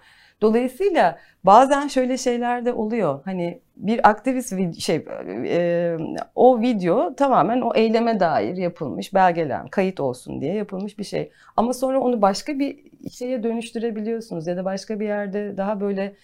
Dolayısıyla 0.42 1.18
bazen 1.44 1.88
şöyle 1.88 2.18
şeyler 2.18 2.64
de 2.64 2.72
oluyor. 2.72 3.20
Hani 3.24 3.60
bir 3.76 4.08
aktivist 4.08 4.80
şey 4.80 5.04
e, 5.46 5.96
o 6.34 6.60
video 6.60 7.14
tamamen 7.14 7.60
o 7.60 7.74
eyleme 7.74 8.20
dair 8.20 8.56
yapılmış, 8.56 9.14
belgelen, 9.14 9.68
kayıt 9.68 10.00
olsun 10.00 10.40
diye 10.40 10.54
yapılmış 10.54 10.98
bir 10.98 11.04
şey. 11.04 11.30
Ama 11.56 11.72
sonra 11.72 12.00
onu 12.00 12.22
başka 12.22 12.58
bir 12.58 12.78
şeye 13.10 13.42
dönüştürebiliyorsunuz 13.42 14.46
ya 14.46 14.56
da 14.56 14.64
başka 14.64 15.00
bir 15.00 15.06
yerde 15.06 15.56
daha 15.56 15.80
böyle 15.80 16.14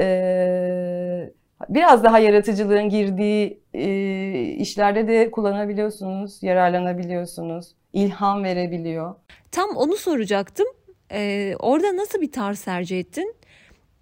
e, 0.00 1.30
biraz 1.68 2.04
daha 2.04 2.18
yaratıcılığın 2.18 2.88
girdiği 2.88 3.60
e, 3.74 4.42
işlerde 4.42 5.08
de 5.08 5.30
kullanabiliyorsunuz, 5.30 6.42
yararlanabiliyorsunuz. 6.42 7.74
ilham 7.92 8.44
verebiliyor. 8.44 9.14
Tam 9.50 9.76
onu 9.76 9.96
soracaktım. 9.96 10.66
Ee, 11.12 11.54
orada 11.58 11.96
nasıl 11.96 12.20
bir 12.20 12.32
tarz 12.32 12.62
tercih 12.62 13.00
ettin? 13.00 13.34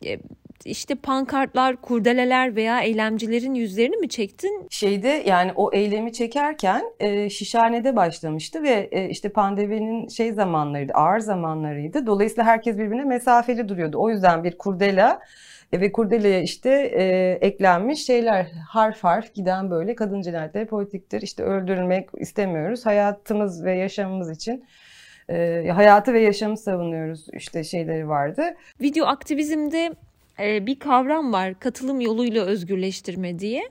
Ee, 0.06 0.18
işte 0.64 0.94
pankartlar, 0.94 1.76
kurdeleler 1.76 2.56
veya 2.56 2.80
eylemcilerin 2.80 3.54
yüzlerini 3.54 3.96
mi 3.96 4.08
çektin? 4.08 4.66
Şeyde 4.70 5.22
yani 5.26 5.52
o 5.56 5.72
eylemi 5.72 6.12
çekerken 6.12 6.84
e, 7.00 7.30
Şişhane'de 7.30 7.96
başlamıştı 7.96 8.62
ve 8.62 8.88
e, 8.92 9.08
işte 9.08 9.28
pandeminin 9.28 10.08
şey 10.08 10.32
zamanlarıydı, 10.32 10.92
ağır 10.92 11.18
zamanlarıydı. 11.18 12.06
Dolayısıyla 12.06 12.44
herkes 12.44 12.78
birbirine 12.78 13.04
mesafeli 13.04 13.68
duruyordu. 13.68 13.98
O 13.98 14.10
yüzden 14.10 14.44
bir 14.44 14.58
kurdela 14.58 15.20
e, 15.72 15.80
ve 15.80 15.92
kurdeleye 15.92 16.42
işte 16.42 16.70
e, 16.70 17.32
eklenmiş 17.40 18.06
şeyler 18.06 18.46
harf 18.68 19.04
harf 19.04 19.34
giden 19.34 19.70
böyle 19.70 19.94
kadın 19.94 20.22
cinayetleri 20.22 20.66
politiktir. 20.66 21.22
İşte 21.22 21.42
öldürülmek 21.42 22.08
istemiyoruz. 22.18 22.86
Hayatımız 22.86 23.64
ve 23.64 23.74
yaşamımız 23.74 24.30
için 24.30 24.64
e, 25.30 25.68
hayatı 25.74 26.12
ve 26.12 26.20
yaşamı 26.20 26.56
savunuyoruz 26.56 27.26
işte 27.32 27.64
şeyleri 27.64 28.08
vardı. 28.08 28.42
Video 28.80 29.06
aktivizmde 29.06 29.92
e, 30.40 30.66
bir 30.66 30.78
kavram 30.78 31.32
var 31.32 31.60
katılım 31.60 32.00
yoluyla 32.00 32.44
özgürleştirme 32.44 33.38
diye. 33.38 33.62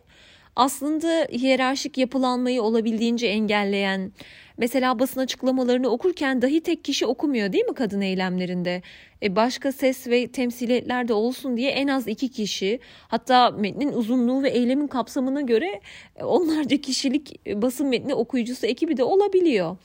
Aslında 0.56 1.28
hiyerarşik 1.32 1.98
yapılanmayı 1.98 2.62
olabildiğince 2.62 3.28
engelleyen, 3.28 4.12
mesela 4.58 5.00
basın 5.00 5.20
açıklamalarını 5.20 5.90
okurken 5.90 6.42
dahi 6.42 6.62
tek 6.62 6.84
kişi 6.84 7.06
okumuyor 7.06 7.54
değil 7.54 7.66
mi 7.66 7.74
kadın 7.74 8.02
eylemlerinde? 8.02 8.82
E 9.24 9.36
başka 9.36 9.72
ses 9.72 10.08
ve 10.08 10.28
temsiliyetler 10.28 11.08
de 11.08 11.14
olsun 11.14 11.58
diye 11.58 11.72
en 11.72 11.88
az 11.88 12.08
iki 12.08 12.30
kişi, 12.30 12.80
hatta 13.08 13.52
metnin 13.52 13.94
uzunluğu 13.94 14.44
ve 14.44 14.50
eylemin 14.50 14.88
kapsamına 14.88 15.42
göre 15.42 15.82
e, 16.16 16.24
onlarca 16.24 16.78
kişilik 16.78 17.48
e, 17.48 17.62
basın 17.62 17.88
metni 17.88 18.14
okuyucusu 18.14 18.68
ekibi 18.68 18.98
de 18.98 19.04
olabiliyor. 19.04 19.78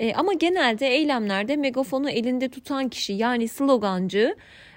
E, 0.00 0.14
ama 0.14 0.32
genelde 0.32 0.88
eylemlerde 0.88 1.56
megafonu 1.56 2.10
elinde 2.10 2.48
tutan 2.48 2.88
kişi 2.88 3.12
yani 3.12 3.48
slogancı 3.48 4.36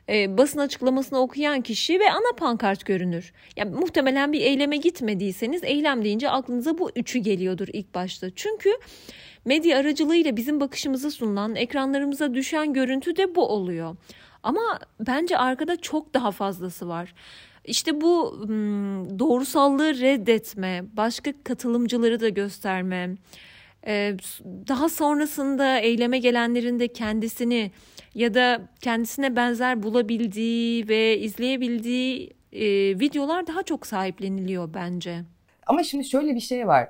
e, 0.10 0.38
basın 0.38 0.60
açıklamasını 0.60 1.19
okuyan 1.19 1.62
kişi 1.62 1.99
ve 1.99 2.12
ana 2.12 2.36
pankart 2.38 2.86
görünür. 2.86 3.34
Yani 3.55 3.75
muhtemelen 3.75 4.34
bir 4.34 4.41
eyleme 4.41 4.77
gitmediyseniz 4.77 5.63
eylem 5.63 6.03
deyince 6.03 6.29
aklınıza 6.29 6.77
bu 6.77 6.91
üçü 6.95 7.19
geliyordur 7.19 7.67
ilk 7.73 7.95
başta. 7.95 8.27
Çünkü 8.36 8.69
medya 9.45 9.77
aracılığıyla 9.77 10.38
bizim 10.38 10.60
bakışımıza 10.60 11.12
sunulan, 11.12 11.55
ekranlarımıza 11.55 12.34
düşen 12.34 12.73
görüntü 12.73 13.15
de 13.15 13.36
bu 13.36 13.47
oluyor. 13.47 13.95
Ama 14.43 14.79
bence 14.99 15.38
arkada 15.38 15.75
çok 15.75 16.13
daha 16.13 16.32
fazlası 16.32 16.88
var. 16.88 17.13
İşte 17.65 18.01
bu 18.01 18.45
doğrusallığı 19.19 19.99
reddetme, 19.99 20.84
başka 20.93 21.32
katılımcıları 21.43 22.19
da 22.19 22.29
gösterme, 22.29 23.10
daha 24.68 24.89
sonrasında 24.89 25.80
eyleme 25.80 26.20
gelenlerin 26.20 26.80
de 26.80 26.88
kendisini 26.88 27.72
ya 28.15 28.34
da 28.34 28.62
kendisine 28.82 29.36
benzer 29.36 29.84
bulabildiği 29.84 30.88
ve 30.88 31.18
izleyebildiği 31.18 32.34
e, 32.54 32.65
videolar 33.00 33.48
daha 33.48 33.63
çok 33.63 33.88
sahipleniliyor 33.88 34.74
bence. 34.74 35.22
Ama 35.68 35.84
şimdi 35.84 36.06
şöyle 36.06 36.36
bir 36.36 36.39
şey 36.39 36.68
var. 36.68 36.89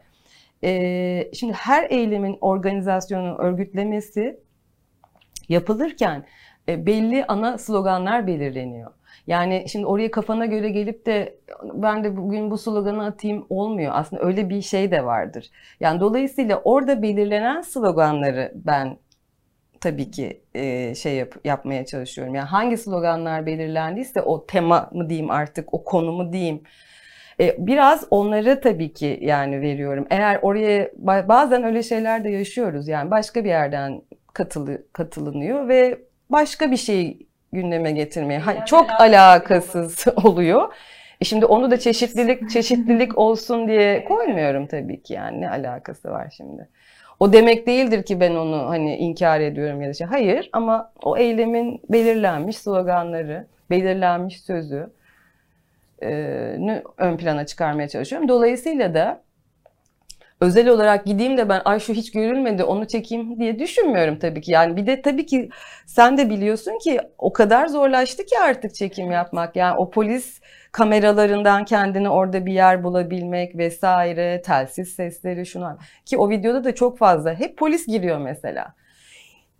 Ee, 0.63 1.31
şimdi 1.33 1.53
her 1.53 1.89
eylemin 1.89 2.37
organizasyonu, 2.41 3.37
örgütlemesi 3.37 4.39
yapılırken 5.49 6.25
e, 6.69 6.85
belli 6.85 7.25
ana 7.25 7.57
sloganlar 7.57 8.27
belirleniyor. 8.27 8.91
Yani 9.29 9.65
şimdi 9.67 9.85
oraya 9.85 10.11
kafana 10.11 10.45
göre 10.45 10.69
gelip 10.69 11.05
de 11.05 11.37
ben 11.73 12.03
de 12.03 12.17
bugün 12.17 12.51
bu 12.51 12.57
sloganı 12.57 13.05
atayım 13.05 13.45
olmuyor. 13.49 13.91
Aslında 13.95 14.23
öyle 14.23 14.49
bir 14.49 14.61
şey 14.61 14.91
de 14.91 15.05
vardır. 15.05 15.49
Yani 15.79 15.99
dolayısıyla 15.99 16.61
orada 16.63 17.01
belirlenen 17.01 17.61
sloganları 17.61 18.51
ben 18.55 18.97
tabii 19.81 20.11
ki 20.11 20.41
e, 20.55 20.95
şey 20.95 21.15
yap, 21.15 21.35
yapmaya 21.43 21.85
çalışıyorum. 21.85 22.35
Yani 22.35 22.47
hangi 22.47 22.77
sloganlar 22.77 23.45
belirlendiyse 23.45 24.21
o 24.21 24.45
tema 24.45 24.89
mı 24.93 25.09
diyeyim 25.09 25.31
artık, 25.31 25.73
o 25.73 25.83
konu 25.83 26.11
mu 26.11 26.33
diyeyim. 26.33 26.63
E, 27.39 27.55
biraz 27.59 28.07
onları 28.11 28.61
tabii 28.61 28.93
ki 28.93 29.19
yani 29.21 29.61
veriyorum. 29.61 30.07
Eğer 30.09 30.39
oraya 30.41 30.91
bazen 31.27 31.63
öyle 31.63 31.83
şeyler 31.83 32.23
de 32.23 32.29
yaşıyoruz. 32.29 32.87
Yani 32.87 33.11
başka 33.11 33.43
bir 33.43 33.49
yerden 33.49 34.01
katılı, 34.33 34.83
katılınıyor 34.93 35.67
ve 35.67 35.99
başka 36.29 36.71
bir 36.71 36.77
şey 36.77 37.28
gündeme 37.53 37.91
getirmeye 37.91 38.41
yani 38.47 38.65
çok 38.65 38.89
alakasız 38.99 40.05
oluyor. 40.23 40.73
E 41.21 41.25
şimdi 41.25 41.45
onu 41.45 41.71
da 41.71 41.79
çeşitlilik 41.79 42.49
çeşitlilik 42.49 43.17
olsun 43.17 43.67
diye 43.67 44.05
koymuyorum 44.05 44.67
tabii 44.67 45.03
ki 45.03 45.13
yani 45.13 45.41
ne 45.41 45.49
alakası 45.49 46.11
var 46.11 46.33
şimdi. 46.37 46.69
O 47.19 47.33
demek 47.33 47.67
değildir 47.67 48.03
ki 48.03 48.19
ben 48.19 48.35
onu 48.35 48.69
hani 48.69 48.97
inkar 48.97 49.39
ediyorum 49.39 49.81
ya 49.81 49.89
da 49.89 49.93
şey. 49.93 50.07
Hayır 50.07 50.49
ama 50.53 50.91
o 51.03 51.17
eylemin 51.17 51.81
belirlenmiş 51.89 52.57
sloganları, 52.57 53.47
belirlenmiş 53.69 54.41
sözü 54.41 54.89
e, 56.03 56.09
ön 56.97 57.17
plana 57.17 57.45
çıkarmaya 57.45 57.87
çalışıyorum. 57.87 58.27
Dolayısıyla 58.27 58.93
da 58.93 59.21
özel 60.41 60.67
olarak 60.69 61.05
gideyim 61.05 61.37
de 61.37 61.49
ben 61.49 61.61
ay 61.65 61.79
şu 61.79 61.93
hiç 61.93 62.11
görülmedi 62.11 62.63
onu 62.63 62.87
çekeyim 62.87 63.39
diye 63.39 63.59
düşünmüyorum 63.59 64.19
tabii 64.19 64.41
ki. 64.41 64.51
Yani 64.51 64.75
bir 64.77 64.87
de 64.87 65.01
tabii 65.01 65.25
ki 65.25 65.49
sen 65.85 66.17
de 66.17 66.29
biliyorsun 66.29 66.77
ki 66.77 66.99
o 67.17 67.33
kadar 67.33 67.67
zorlaştı 67.67 68.25
ki 68.25 68.39
artık 68.39 68.75
çekim 68.75 69.11
yapmak. 69.11 69.55
Yani 69.55 69.77
o 69.77 69.89
polis 69.89 70.41
kameralarından 70.71 71.65
kendini 71.65 72.09
orada 72.09 72.45
bir 72.45 72.53
yer 72.53 72.83
bulabilmek 72.83 73.57
vesaire, 73.57 74.41
telsiz 74.41 74.89
sesleri 74.89 75.45
şuna 75.45 75.77
ki 76.05 76.17
o 76.17 76.29
videoda 76.29 76.63
da 76.63 76.75
çok 76.75 76.97
fazla 76.97 77.33
hep 77.33 77.57
polis 77.57 77.87
giriyor 77.87 78.17
mesela. 78.17 78.73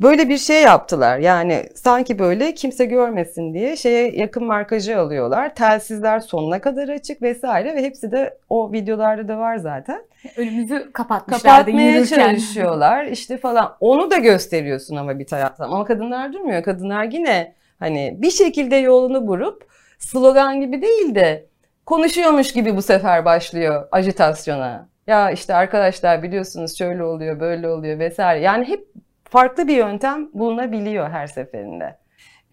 Böyle 0.01 0.29
bir 0.29 0.37
şey 0.37 0.61
yaptılar. 0.61 1.17
Yani 1.17 1.69
sanki 1.75 2.19
böyle 2.19 2.53
kimse 2.53 2.85
görmesin 2.85 3.53
diye 3.53 3.77
şeye 3.77 4.11
yakın 4.11 4.43
markajı 4.43 4.99
alıyorlar. 4.99 5.55
Telsizler 5.55 6.19
sonuna 6.19 6.61
kadar 6.61 6.89
açık 6.89 7.21
vesaire 7.21 7.75
ve 7.75 7.83
hepsi 7.83 8.11
de 8.11 8.37
o 8.49 8.71
videolarda 8.71 9.27
da 9.27 9.37
var 9.37 9.57
zaten. 9.57 10.01
Önümüzü 10.37 10.91
kapatmışlar. 10.93 11.57
Kapatmaya 11.57 11.91
yürürken. 11.91 12.19
çalışıyorlar 12.19 13.05
işte 13.05 13.37
falan. 13.37 13.75
Onu 13.79 14.11
da 14.11 14.17
gösteriyorsun 14.17 14.95
ama 14.95 15.19
bir 15.19 15.25
taraftan. 15.25 15.71
Ama 15.71 15.85
kadınlar 15.85 16.33
durmuyor. 16.33 16.63
Kadınlar 16.63 17.03
yine 17.03 17.53
hani 17.79 18.15
bir 18.17 18.31
şekilde 18.31 18.75
yolunu 18.75 19.27
bulup 19.27 19.63
slogan 19.99 20.61
gibi 20.61 20.81
değil 20.81 21.15
de 21.15 21.45
konuşuyormuş 21.85 22.53
gibi 22.53 22.75
bu 22.75 22.81
sefer 22.81 23.25
başlıyor 23.25 23.87
ajitasyona. 23.91 24.89
Ya 25.07 25.31
işte 25.31 25.55
arkadaşlar 25.55 26.23
biliyorsunuz 26.23 26.77
şöyle 26.77 27.03
oluyor, 27.03 27.39
böyle 27.39 27.69
oluyor 27.69 27.99
vesaire. 27.99 28.41
Yani 28.41 28.67
hep 28.67 28.87
farklı 29.29 29.67
bir 29.67 29.77
yöntem 29.77 30.33
bulunabiliyor 30.33 31.09
her 31.09 31.27
seferinde. 31.27 31.97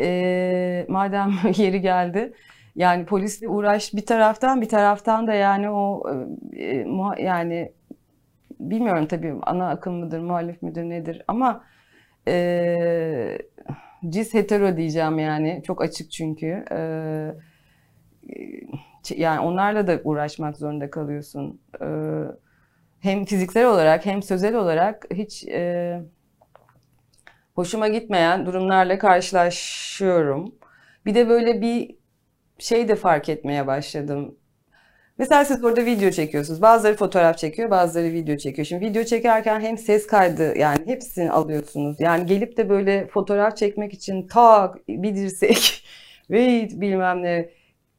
Ee, 0.00 0.86
madem 0.88 1.32
yeri 1.56 1.80
geldi. 1.80 2.32
Yani 2.76 3.06
polisle 3.06 3.48
uğraş 3.48 3.94
bir 3.94 4.06
taraftan 4.06 4.60
bir 4.60 4.68
taraftan 4.68 5.26
da 5.26 5.34
yani 5.34 5.70
o 5.70 6.02
e, 6.56 6.86
yani 7.22 7.72
bilmiyorum 8.60 9.06
tabii 9.06 9.34
ana 9.42 9.68
akım 9.68 9.94
mıdır, 9.94 10.20
muhalif 10.20 10.62
midir 10.62 10.84
nedir 10.84 11.22
ama 11.28 11.64
e, 12.28 13.38
cis 14.08 14.34
hetero 14.34 14.76
diyeceğim 14.76 15.18
yani 15.18 15.62
çok 15.66 15.82
açık 15.82 16.10
çünkü. 16.10 16.64
E, 16.72 16.78
yani 19.16 19.40
onlarla 19.40 19.86
da 19.86 20.00
uğraşmak 20.04 20.56
zorunda 20.56 20.90
kalıyorsun. 20.90 21.60
E, 21.82 21.86
hem 23.00 23.24
fiziksel 23.24 23.66
olarak 23.66 24.06
hem 24.06 24.22
sözel 24.22 24.54
olarak 24.54 25.06
hiç 25.14 25.44
e, 25.48 26.00
hoşuma 27.56 27.88
gitmeyen 27.88 28.46
durumlarla 28.46 28.98
karşılaşıyorum. 28.98 30.54
Bir 31.06 31.14
de 31.14 31.28
böyle 31.28 31.60
bir 31.60 31.96
şey 32.58 32.88
de 32.88 32.94
fark 32.96 33.28
etmeye 33.28 33.66
başladım. 33.66 34.38
Mesela 35.18 35.44
siz 35.44 35.62
burada 35.62 35.84
video 35.84 36.10
çekiyorsunuz. 36.10 36.62
Bazıları 36.62 36.96
fotoğraf 36.96 37.38
çekiyor, 37.38 37.70
bazıları 37.70 38.12
video 38.12 38.36
çekiyor. 38.36 38.66
Şimdi 38.66 38.86
video 38.86 39.04
çekerken 39.04 39.60
hem 39.60 39.78
ses 39.78 40.06
kaydı 40.06 40.58
yani 40.58 40.86
hepsini 40.86 41.30
alıyorsunuz. 41.30 42.00
Yani 42.00 42.26
gelip 42.26 42.56
de 42.56 42.68
böyle 42.68 43.06
fotoğraf 43.06 43.56
çekmek 43.56 43.94
için 43.94 44.26
tak 44.26 44.88
bir 44.88 45.14
dirsek 45.14 45.86
ve 46.30 46.68
bilmem 46.72 47.22
ne 47.22 47.50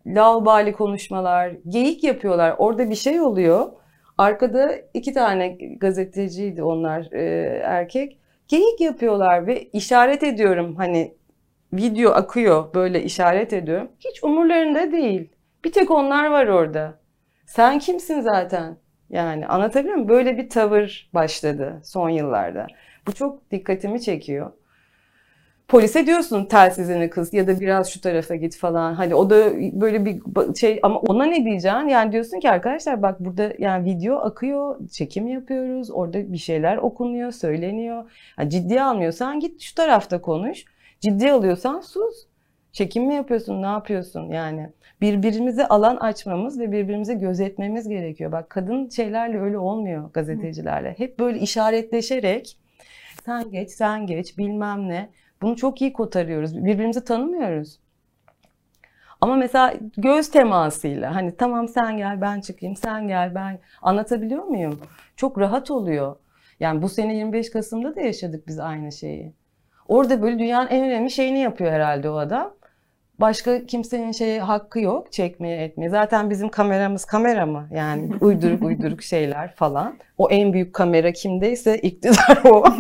lavbali 0.06 0.74
konuşmalar, 0.74 1.54
geyik 1.67 2.04
yapıyorlar. 2.04 2.56
Orada 2.58 2.89
bir 2.89 2.96
şey 2.96 3.22
oluyor. 3.22 3.72
Arkada 4.17 4.72
iki 4.93 5.13
tane 5.13 5.48
gazeteciydi 5.78 6.63
onlar 6.63 7.12
e, 7.12 7.22
erkek. 7.63 8.20
Geyik 8.48 8.82
yapıyorlar 8.82 9.48
ve 9.48 9.64
işaret 9.64 10.24
ediyorum 10.24 10.76
hani 10.76 11.16
video 11.74 12.12
akıyor 12.12 12.74
böyle 12.74 13.04
işaret 13.04 13.54
ediyorum. 13.54 13.92
Hiç 14.00 14.24
umurlarında 14.24 14.92
değil. 14.92 15.30
Bir 15.64 15.72
tek 15.72 15.92
onlar 15.92 16.30
var 16.30 16.48
orada. 16.48 17.00
Sen 17.46 17.80
kimsin 17.80 18.22
zaten? 18.22 18.78
Yani 19.10 19.48
anlatabiliyor 19.48 19.96
muyum? 19.96 20.10
Böyle 20.10 20.38
bir 20.38 20.50
tavır 20.50 21.10
başladı 21.14 21.82
son 21.84 22.10
yıllarda. 22.10 22.68
Bu 23.08 23.14
çok 23.14 23.52
dikkatimi 23.52 24.02
çekiyor. 24.02 24.52
Polise 25.67 26.06
diyorsun 26.06 26.45
telsizini 26.45 27.10
kız 27.10 27.34
ya 27.34 27.47
da 27.47 27.60
biraz 27.60 27.89
şu 27.89 28.01
tarafa 28.01 28.36
git 28.36 28.58
falan. 28.58 28.93
Hani 28.93 29.15
o 29.15 29.30
da 29.30 29.53
böyle 29.82 30.06
bir 30.06 30.21
şey 30.60 30.80
ama 30.84 30.99
ona 30.99 31.25
ne 31.25 31.45
diyeceksin? 31.45 31.88
Yani 31.88 32.12
diyorsun 32.12 32.39
ki 32.39 32.49
arkadaşlar 32.49 33.01
bak 33.01 33.19
burada 33.19 33.53
yani 33.60 33.86
video 33.86 34.15
akıyor, 34.17 34.89
çekim 34.89 35.27
yapıyoruz. 35.27 35.91
Orada 35.91 36.34
bir 36.34 36.38
şeyler 36.38 36.77
okunuyor, 36.77 37.32
söyleniyor. 37.32 38.12
Yani 38.39 38.49
ciddiye 38.49 38.84
almıyorsan 38.84 39.39
git 39.39 39.62
şu 39.62 39.75
tarafta 39.75 40.21
konuş. 40.21 40.65
Ciddiye 41.01 41.32
alıyorsan 41.32 41.80
sus. 41.80 42.27
Çekim 42.71 43.06
mi 43.06 43.15
yapıyorsun, 43.15 43.62
ne 43.62 43.67
yapıyorsun 43.67 44.30
yani? 44.30 44.69
Birbirimize 45.01 45.67
alan 45.67 45.95
açmamız 45.95 46.60
ve 46.60 46.71
birbirimizi 46.71 47.17
gözetmemiz 47.17 47.88
gerekiyor. 47.88 48.32
Bak 48.32 48.49
kadın 48.49 48.89
şeylerle 48.89 49.39
öyle 49.39 49.58
olmuyor 49.58 50.12
gazetecilerle. 50.12 50.95
Hep 50.97 51.19
böyle 51.19 51.39
işaretleşerek 51.39 52.58
sen 53.25 53.51
geç, 53.51 53.69
sen 53.71 54.08
geç 54.08 54.38
bilmem 54.38 54.89
ne. 54.89 55.10
Bunu 55.41 55.56
çok 55.56 55.82
iyi 55.82 55.93
kotarıyoruz. 55.93 56.65
Birbirimizi 56.65 57.04
tanımıyoruz. 57.04 57.80
Ama 59.21 59.36
mesela 59.36 59.73
göz 59.97 60.32
temasıyla 60.32 61.15
hani 61.15 61.38
tamam 61.38 61.67
sen 61.67 61.97
gel 61.97 62.21
ben 62.21 62.41
çıkayım, 62.41 62.76
sen 62.76 63.08
gel 63.08 63.36
ben 63.36 63.60
anlatabiliyor 63.82 64.43
muyum? 64.43 64.80
Çok 65.15 65.39
rahat 65.39 65.71
oluyor. 65.71 66.15
Yani 66.60 66.82
bu 66.82 66.89
sene 66.89 67.15
25 67.17 67.50
Kasım'da 67.52 67.95
da 67.95 68.02
yaşadık 68.02 68.47
biz 68.47 68.60
aynı 68.60 68.91
şeyi. 68.91 69.34
Orada 69.88 70.21
böyle 70.21 70.39
dünyanın 70.39 70.67
en 70.67 70.86
önemli 70.86 71.12
şeyini 71.12 71.39
yapıyor 71.39 71.71
herhalde 71.71 72.10
o 72.10 72.17
adam. 72.17 72.54
Başka 73.19 73.65
kimsenin 73.65 74.12
şey 74.12 74.39
hakkı 74.39 74.80
yok 74.80 75.12
çekmeye 75.12 75.63
etmeye. 75.63 75.89
Zaten 75.89 76.30
bizim 76.30 76.49
kameramız 76.49 77.06
kamera 77.06 77.45
mı? 77.45 77.67
Yani 77.71 78.10
uyduruk 78.21 78.63
uyduruk 78.63 79.01
şeyler 79.03 79.56
falan. 79.56 79.97
O 80.17 80.30
en 80.30 80.53
büyük 80.53 80.73
kamera 80.73 81.12
kimdeyse 81.12 81.77
iktidar 81.77 82.41
o. 82.45 82.65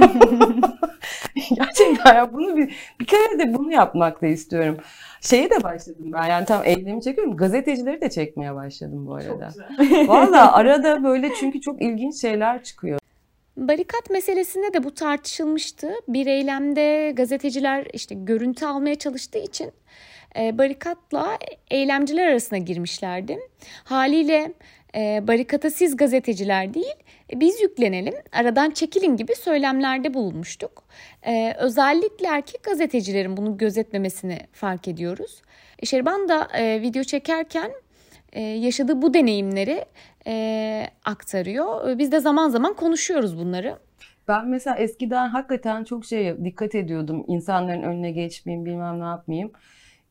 Gerçekten 1.55 2.15
ya 2.15 2.33
bunu 2.33 2.57
bir, 2.57 2.75
bir 2.99 3.05
kere 3.05 3.39
de 3.39 3.53
bunu 3.53 3.71
yapmak 3.71 4.21
da 4.21 4.27
istiyorum. 4.27 4.77
Şeye 5.21 5.49
de 5.49 5.63
başladım 5.63 6.11
ben 6.13 6.25
yani 6.25 6.45
tam 6.45 6.61
eylemi 6.65 7.01
çekiyorum. 7.01 7.37
Gazetecileri 7.37 8.01
de 8.01 8.09
çekmeye 8.09 8.55
başladım 8.55 9.07
bu 9.07 9.15
arada. 9.15 9.49
Valla 10.07 10.53
arada 10.57 11.03
böyle 11.03 11.29
çünkü 11.39 11.61
çok 11.61 11.81
ilginç 11.81 12.21
şeyler 12.21 12.63
çıkıyor. 12.63 12.99
Barikat 13.57 14.09
meselesinde 14.09 14.73
de 14.73 14.83
bu 14.83 14.93
tartışılmıştı. 14.93 15.91
Bir 16.07 16.27
eylemde 16.27 17.11
gazeteciler 17.15 17.87
işte 17.93 18.15
görüntü 18.15 18.65
almaya 18.65 18.95
çalıştığı 18.95 19.39
için 19.39 19.71
barikatla 20.35 21.37
eylemciler 21.71 22.27
arasına 22.27 22.59
girmişlerdi. 22.59 23.39
Haliyle 23.83 24.53
e, 24.95 25.27
barikata 25.27 25.69
siz 25.69 25.97
gazeteciler 25.97 26.73
değil 26.73 26.95
biz 27.33 27.61
yüklenelim 27.61 28.13
aradan 28.31 28.71
çekilin 28.71 29.17
gibi 29.17 29.35
söylemlerde 29.35 30.13
bulunmuştuk. 30.13 30.83
E, 31.23 31.53
özellikle 31.57 32.27
erkek 32.27 32.63
gazetecilerin 32.63 33.37
bunu 33.37 33.57
gözetmemesini 33.57 34.39
fark 34.53 34.87
ediyoruz. 34.87 35.41
Şerban 35.83 36.29
da 36.29 36.47
video 36.81 37.03
çekerken 37.03 37.71
yaşadığı 38.35 39.01
bu 39.01 39.13
deneyimleri 39.13 39.85
aktarıyor. 41.05 41.97
Biz 41.97 42.11
de 42.11 42.19
zaman 42.19 42.49
zaman 42.49 42.73
konuşuyoruz 42.73 43.37
bunları. 43.37 43.77
Ben 44.27 44.47
mesela 44.47 44.75
eskiden 44.75 45.27
hakikaten 45.29 45.83
çok 45.83 46.05
şey 46.05 46.45
dikkat 46.45 46.75
ediyordum. 46.75 47.25
İnsanların 47.27 47.83
önüne 47.83 48.11
geçmeyeyim, 48.11 48.65
bilmem 48.65 48.99
ne 48.99 49.03
yapmayayım. 49.03 49.51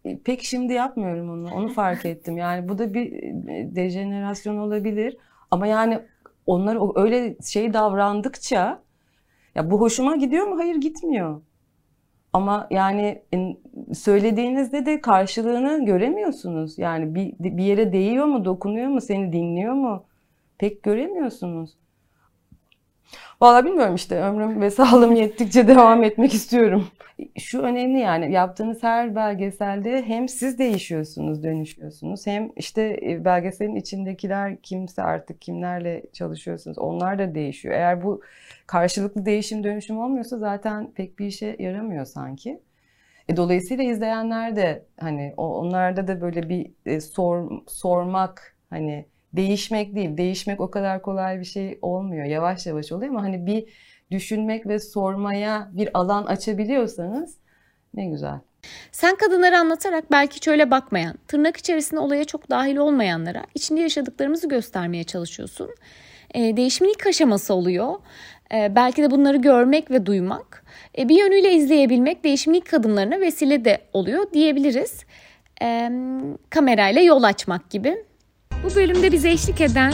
E, 0.07 0.19
pek 0.19 0.43
şimdi 0.43 0.73
yapmıyorum 0.73 1.31
onu. 1.31 1.55
Onu 1.55 1.69
fark 1.69 2.05
ettim. 2.07 2.37
Yani 2.37 2.69
bu 2.69 2.79
da 2.79 2.95
bir 2.95 3.13
e, 3.13 3.75
dejenerasyon 3.77 4.57
olabilir. 4.57 5.17
Ama 5.51 5.67
yani 5.67 5.99
onlar 6.47 7.03
öyle 7.05 7.37
şey 7.45 7.73
davrandıkça 7.73 8.83
ya 9.55 9.71
bu 9.71 9.81
hoşuma 9.81 10.17
gidiyor 10.17 10.47
mu? 10.47 10.59
Hayır 10.59 10.77
gitmiyor. 10.77 11.41
Ama 12.33 12.67
yani 12.71 13.23
söylediğinizde 13.95 14.87
de 14.87 15.01
karşılığını 15.01 15.85
göremiyorsunuz. 15.85 16.79
Yani 16.79 17.15
bir, 17.15 17.35
bir 17.39 17.65
yere 17.65 17.93
değiyor 17.93 18.27
mu, 18.27 18.45
dokunuyor 18.45 18.89
mu, 18.89 19.01
seni 19.01 19.33
dinliyor 19.33 19.75
mu? 19.75 20.05
Pek 20.59 20.83
göremiyorsunuz. 20.83 21.71
Valla 23.41 23.65
bilmiyorum 23.65 23.95
işte 23.95 24.21
ömrüm 24.21 24.61
ve 24.61 24.71
sağlığım 24.81 25.15
yettikçe 25.15 25.69
devam 25.69 26.05
etmek 26.05 26.35
istiyorum. 26.35 26.89
Şu 27.39 27.61
önemli 27.61 27.99
yani 27.99 28.33
yaptığınız 28.33 28.83
her 28.83 29.15
belgeselde 29.15 30.03
hem 30.03 30.29
siz 30.29 30.59
değişiyorsunuz, 30.59 31.43
dönüşüyorsunuz 31.43 32.27
hem 32.27 32.51
işte 32.57 33.01
e, 33.03 33.25
belgeselin 33.25 33.77
içindekiler 33.77 34.57
kimse 34.63 35.03
artık 35.03 35.41
kimlerle 35.41 36.03
çalışıyorsunuz 36.13 36.79
onlar 36.79 37.19
da 37.19 37.35
değişiyor. 37.35 37.75
Eğer 37.75 38.05
bu 38.05 38.23
karşılıklı 38.67 39.27
değişim 39.27 39.65
dönüşüm 39.65 39.99
olmuyorsa 39.99 40.39
zaten 40.39 40.91
pek 40.95 41.19
bir 41.19 41.27
işe 41.27 41.57
yaramıyor 41.59 42.05
sanki. 42.05 42.61
E, 43.29 43.37
dolayısıyla 43.37 43.85
izleyenler 43.85 44.57
de 44.57 44.85
hani 45.01 45.35
onlarda 45.37 46.09
da 46.09 46.21
böyle 46.21 46.49
bir 46.49 46.71
e, 46.87 47.01
sor, 47.01 47.51
sormak 47.69 48.57
hani 48.71 49.07
değişmek 49.33 49.95
değil. 49.95 50.17
Değişmek 50.17 50.61
o 50.61 50.71
kadar 50.71 51.03
kolay 51.03 51.41
bir 51.41 51.45
şey 51.45 51.79
olmuyor. 51.83 52.25
Yavaş 52.25 52.67
yavaş 52.67 52.93
oluyor 52.93 53.11
ama 53.11 53.23
hani 53.23 53.47
bir 53.47 53.65
düşünmek 54.11 54.67
ve 54.67 54.79
sormaya 54.79 55.69
bir 55.73 55.89
alan 55.95 56.25
açabiliyorsanız 56.25 57.37
ne 57.95 58.07
güzel. 58.07 58.39
Sen 58.93 59.17
kadınları 59.17 59.59
anlatarak 59.59 60.11
belki 60.11 60.45
şöyle 60.45 60.71
bakmayan, 60.71 61.15
tırnak 61.29 61.57
içerisinde 61.57 62.01
olaya 62.01 62.25
çok 62.25 62.51
dahil 62.51 62.77
olmayanlara 62.77 63.43
içinde 63.55 63.81
yaşadıklarımızı 63.81 64.49
göstermeye 64.49 65.05
çalışıyorsun. 65.05 65.71
E, 66.35 66.57
değişimin 66.57 66.91
ilk 66.91 67.07
aşaması 67.07 67.55
oluyor. 67.55 67.95
E, 68.55 68.73
belki 68.77 69.03
de 69.03 69.11
bunları 69.11 69.37
görmek 69.37 69.91
ve 69.91 70.07
duymak. 70.07 70.65
E, 70.99 71.09
bir 71.09 71.19
yönüyle 71.19 71.53
izleyebilmek 71.53 72.25
değişimin 72.25 72.59
ilk 72.59 72.75
adımlarına 72.75 73.21
vesile 73.21 73.65
de 73.65 73.79
oluyor 73.93 74.33
diyebiliriz. 74.33 75.05
E, 75.63 75.91
kamerayla 76.51 77.03
yol 77.03 77.23
açmak 77.23 77.71
gibi. 77.71 78.05
Bu 78.71 78.75
bölümde 78.75 79.13
bize 79.13 79.31
eşlik 79.31 79.61
eden 79.61 79.93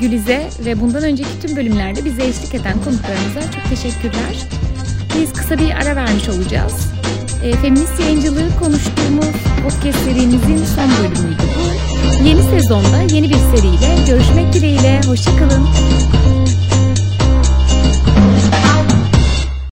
Gülize 0.00 0.48
ve 0.64 0.80
bundan 0.80 1.02
önceki 1.02 1.40
tüm 1.42 1.56
bölümlerde 1.56 2.04
bize 2.04 2.24
eşlik 2.24 2.54
eden 2.54 2.74
konuklarımıza 2.84 3.40
çok 3.40 3.64
teşekkürler. 3.70 4.48
Biz 5.18 5.32
kısa 5.32 5.58
bir 5.58 5.70
ara 5.70 5.96
vermiş 5.96 6.28
olacağız. 6.28 6.72
E, 7.44 7.52
feminist 7.52 8.00
yayıncılığı 8.00 8.48
konuştuğumuz 8.60 9.26
podcast 9.62 9.98
serimizin 9.98 10.64
son 10.64 10.90
bölümüydü 10.98 11.42
bu. 11.56 12.28
Yeni 12.28 12.42
sezonda 12.42 13.14
yeni 13.14 13.28
bir 13.28 13.56
seriyle 13.56 14.06
görüşmek 14.06 14.52
dileğiyle. 14.52 15.00
Hoşçakalın. 15.06 15.68